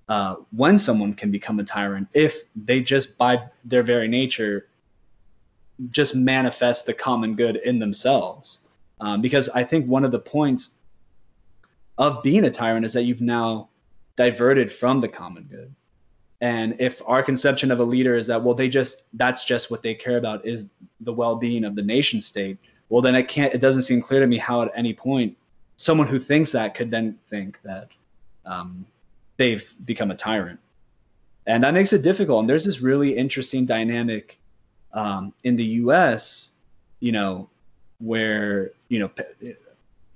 uh, 0.08 0.36
when 0.52 0.80
someone 0.80 1.13
can 1.13 1.32
become 1.32 1.60
a 1.60 1.63
tyrant 1.63 2.08
if 2.13 2.43
they 2.56 2.82
just 2.82 3.17
by 3.17 3.41
their 3.63 3.84
very 3.84 4.08
nature 4.08 4.67
just 5.89 6.15
manifest 6.15 6.86
the 6.86 6.93
common 6.93 7.36
good 7.36 7.56
in 7.58 7.80
themselves. 7.80 8.60
Um, 9.02 9.21
because 9.21 9.47
i 9.49 9.63
think 9.63 9.88
one 9.88 10.04
of 10.04 10.12
the 10.12 10.19
points 10.19 10.71
of 11.97 12.23
being 12.23 12.45
a 12.45 12.52
tyrant 12.52 12.86
is 12.86 12.93
that 12.93 13.04
you've 13.04 13.21
now 13.21 13.69
diverted 14.15 14.71
from 14.71 14.99
the 14.99 15.08
common 15.08 15.43
good. 15.43 15.73
And 16.41 16.75
if 16.80 17.02
our 17.06 17.21
conception 17.21 17.71
of 17.71 17.80
a 17.80 17.84
leader 17.84 18.15
is 18.15 18.28
that 18.28 18.41
well 18.41 18.56
they 18.56 18.69
just 18.69 19.04
that's 19.13 19.43
just 19.43 19.69
what 19.69 19.84
they 19.84 19.93
care 19.93 20.17
about 20.17 20.45
is 20.45 20.67
the 21.02 21.13
well-being 21.13 21.63
of 21.65 21.75
the 21.75 21.82
nation 21.82 22.21
state 22.21 22.58
well 22.89 23.02
then 23.02 23.15
it 23.15 23.28
can't 23.28 23.54
it 23.54 23.62
doesn't 23.62 23.84
seem 23.84 24.02
clear 24.02 24.19
to 24.19 24.28
me 24.28 24.38
how 24.38 24.62
at 24.62 24.71
any 24.75 24.93
point 24.93 25.36
someone 25.78 26.08
who 26.08 26.19
thinks 26.19 26.52
that 26.52 26.75
could 26.75 26.91
then 26.91 27.17
think 27.30 27.62
that 27.63 27.88
um, 28.45 28.86
they've 29.38 29.73
become 29.86 30.12
a 30.12 30.15
tyrant. 30.15 30.60
And 31.47 31.63
that 31.63 31.73
makes 31.73 31.93
it 31.93 32.02
difficult. 32.02 32.41
And 32.41 32.49
there's 32.49 32.65
this 32.65 32.82
really 32.82 33.15
interesting 33.15 33.65
dynamic 33.65 34.38
um, 34.91 35.34
in 35.43 35.56
the 35.56 35.65
us 35.65 36.52
you 36.99 37.12
know 37.12 37.49
where 37.99 38.71
you 38.89 38.99
know 38.99 39.10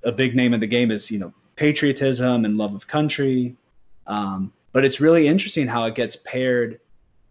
a 0.03 0.11
big 0.11 0.35
name 0.35 0.53
in 0.53 0.59
the 0.59 0.67
game 0.67 0.91
is 0.91 1.09
you 1.09 1.19
know 1.19 1.33
patriotism 1.55 2.45
and 2.45 2.57
love 2.57 2.73
of 2.75 2.87
country. 2.87 3.55
Um, 4.07 4.51
but 4.71 4.83
it's 4.83 4.99
really 4.99 5.27
interesting 5.27 5.67
how 5.67 5.85
it 5.85 5.95
gets 5.95 6.15
paired 6.17 6.79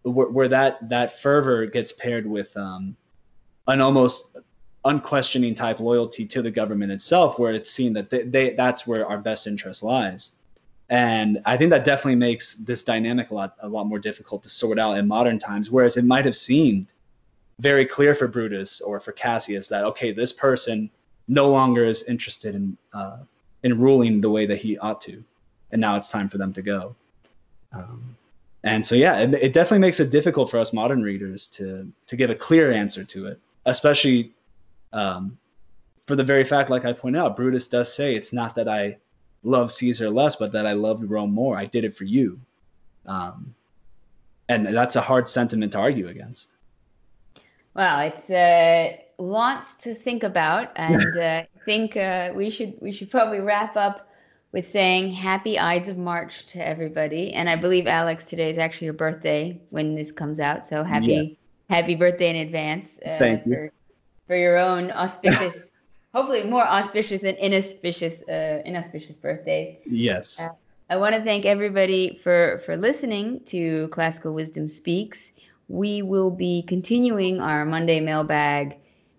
where, 0.03 0.29
where 0.29 0.49
that 0.49 0.89
that 0.89 1.21
fervor 1.21 1.67
gets 1.67 1.93
paired 1.93 2.27
with 2.27 2.57
um, 2.57 2.97
an 3.67 3.81
almost 3.81 4.37
unquestioning 4.85 5.55
type 5.55 5.81
loyalty 5.81 6.27
to 6.27 6.43
the 6.43 6.51
government 6.51 6.93
itself, 6.93 7.39
where 7.39 7.53
it's 7.53 7.71
seen 7.71 7.93
that 7.93 8.11
they, 8.11 8.23
they 8.23 8.51
that's 8.55 8.87
where 8.87 9.07
our 9.07 9.19
best 9.19 9.47
interest 9.47 9.83
lies. 9.83 10.33
And 10.91 11.41
I 11.47 11.57
think 11.57 11.71
that 11.71 11.85
definitely 11.85 12.17
makes 12.17 12.55
this 12.55 12.83
dynamic 12.83 13.31
a 13.31 13.35
lot 13.35 13.57
a 13.61 13.69
lot 13.69 13.87
more 13.87 13.99
difficult 13.99 14.43
to 14.43 14.49
sort 14.49 14.79
out 14.79 14.99
in 14.99 15.07
modern 15.07 15.39
times. 15.39 15.71
Whereas 15.71 15.97
it 15.97 16.05
might 16.05 16.25
have 16.25 16.37
seemed 16.37 16.95
very 17.61 17.87
clear 17.87 18.15
for 18.15 18.27
Brutus 18.27 18.81
or 18.81 19.01
for 19.01 19.13
Cassius 19.13 19.69
that 19.69 19.85
okay, 19.85 20.13
this 20.13 20.33
person 20.33 20.91
no 21.29 21.49
longer 21.49 21.85
is 21.85 22.03
interested 22.05 22.55
in 22.55 22.77
uh, 22.93 23.19
in 23.63 23.79
ruling 23.79 24.21
the 24.21 24.31
way 24.31 24.47
that 24.47 24.59
he 24.59 24.77
ought 24.79 25.01
to, 25.03 25.23
and 25.71 25.81
now 25.81 25.97
it's 25.97 26.11
time 26.11 26.29
for 26.29 26.39
them 26.39 26.53
to 26.53 26.63
go. 26.63 26.95
Um, 27.73 28.17
and 28.65 28.85
so, 28.85 28.95
yeah, 28.95 29.19
it, 29.19 29.35
it 29.35 29.53
definitely 29.53 29.81
makes 29.81 29.99
it 29.99 30.11
difficult 30.11 30.51
for 30.51 30.59
us 30.59 30.73
modern 30.73 31.03
readers 31.03 31.47
to 31.49 31.91
to 32.07 32.17
give 32.17 32.31
a 32.31 32.35
clear 32.35 32.73
answer 32.73 33.05
to 33.05 33.27
it, 33.27 33.41
especially 33.67 34.33
um, 34.93 35.39
for 36.07 36.17
the 36.17 36.25
very 36.25 36.45
fact, 36.45 36.71
like 36.71 36.85
I 36.85 36.93
point 36.93 37.17
out, 37.17 37.37
Brutus 37.37 37.67
does 37.67 37.93
say 37.93 38.15
it's 38.15 38.33
not 38.33 38.55
that 38.57 38.69
I 38.69 38.99
love 39.43 39.73
Caesar 39.73 40.11
less, 40.11 40.37
but 40.37 40.53
that 40.53 40.67
I 40.67 40.73
loved 40.73 41.09
Rome 41.09 41.33
more. 41.33 41.57
I 41.57 41.67
did 41.67 41.85
it 41.85 41.95
for 41.95 42.05
you. 42.05 42.41
Um, 43.07 43.55
and 44.49 44.67
that's 44.67 44.97
a 44.97 45.01
hard 45.01 45.29
sentiment 45.29 45.73
to 45.73 45.79
argue 45.79 46.09
against. 46.09 46.55
Well, 47.75 48.01
it's 48.01 48.31
uh, 48.31 48.97
lots 49.19 49.75
to 49.77 49.95
think 49.95 50.23
about, 50.23 50.73
and 50.77 51.17
uh, 51.17 51.43
I 51.45 51.65
think 51.65 51.97
uh, 51.97 52.33
we 52.35 52.51
should 52.51 52.75
we 52.81 52.93
should 52.93 53.11
probably 53.11 53.41
wrap 53.41 53.77
up 53.77 54.09
with 54.53 54.69
saying 54.69 55.13
Happy 55.13 55.59
Ides 55.59 55.89
of 55.89 55.97
March 55.97 56.45
to 56.47 56.67
everybody. 56.67 57.33
And 57.33 57.49
I 57.49 57.57
believe 57.57 57.87
Alex, 57.87 58.25
today 58.25 58.51
is 58.51 58.59
actually 58.59 58.87
your 58.87 58.95
birthday 58.95 59.59
when 59.71 59.95
this 59.95 60.13
comes 60.13 60.39
out, 60.41 60.67
so 60.67 60.85
happy 60.85 61.07
yes. 61.07 61.37
happy 61.71 61.95
birthday 61.95 62.31
in 62.31 62.37
advance. 62.37 62.99
Uh, 63.07 63.17
Thank 63.19 63.47
you. 63.47 63.71
For, 64.33 64.37
your 64.39 64.57
own 64.57 64.91
auspicious, 64.93 65.73
hopefully 66.15 66.45
more 66.45 66.67
auspicious 66.67 67.21
than 67.21 67.37
inauspicious, 67.37 68.23
uh, 68.31 68.63
inauspicious 68.65 69.15
birthdays. 69.15 69.77
Yes. 69.85 70.41
Uh, 70.41 70.49
I 70.89 70.97
want 70.97 71.15
to 71.15 71.23
thank 71.23 71.45
everybody 71.45 72.19
for 72.23 72.63
for 72.65 72.79
listening 72.79 73.41
to 73.49 73.89
Classical 73.89 74.33
Wisdom 74.33 74.69
Speaks. 74.69 75.33
We 75.69 76.01
will 76.01 76.31
be 76.31 76.63
continuing 76.67 77.43
our 77.43 77.67
Monday 77.67 78.01
mailbag 78.01 78.77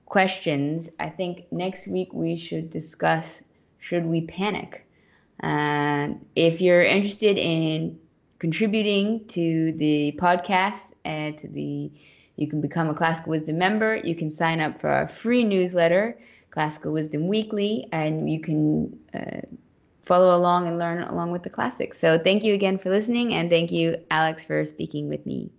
questions. 0.07 0.89
I 0.99 1.09
think 1.09 1.45
next 1.51 1.87
week 1.87 2.11
we 2.11 2.35
should 2.35 2.71
discuss 2.71 3.43
should 3.77 4.07
we 4.07 4.21
panic. 4.21 4.87
And 5.41 6.25
if 6.35 6.59
you're 6.59 6.81
interested 6.81 7.37
in 7.37 7.99
contributing 8.39 9.25
to 9.27 9.73
the 9.73 10.17
podcast 10.19 10.93
and 11.05 11.37
to 11.37 11.47
the 11.47 11.91
you 12.35 12.47
can 12.47 12.61
become 12.61 12.89
a 12.89 12.93
Classical 12.93 13.31
Wisdom 13.31 13.57
member. 13.57 13.97
You 13.97 14.15
can 14.15 14.31
sign 14.31 14.59
up 14.59 14.81
for 14.81 14.89
our 14.89 15.07
free 15.07 15.43
newsletter, 15.43 16.17
Classical 16.51 16.91
Wisdom 16.91 17.27
Weekly, 17.27 17.87
and 17.91 18.29
you 18.29 18.39
can 18.39 18.99
uh, 19.13 19.41
follow 20.01 20.35
along 20.35 20.67
and 20.67 20.77
learn 20.77 21.03
along 21.03 21.31
with 21.31 21.43
the 21.43 21.49
classics. 21.49 21.99
So 21.99 22.17
thank 22.17 22.43
you 22.43 22.53
again 22.53 22.77
for 22.77 22.89
listening, 22.89 23.33
and 23.33 23.49
thank 23.49 23.71
you, 23.71 23.97
Alex, 24.09 24.43
for 24.43 24.65
speaking 24.65 25.09
with 25.09 25.25
me. 25.25 25.51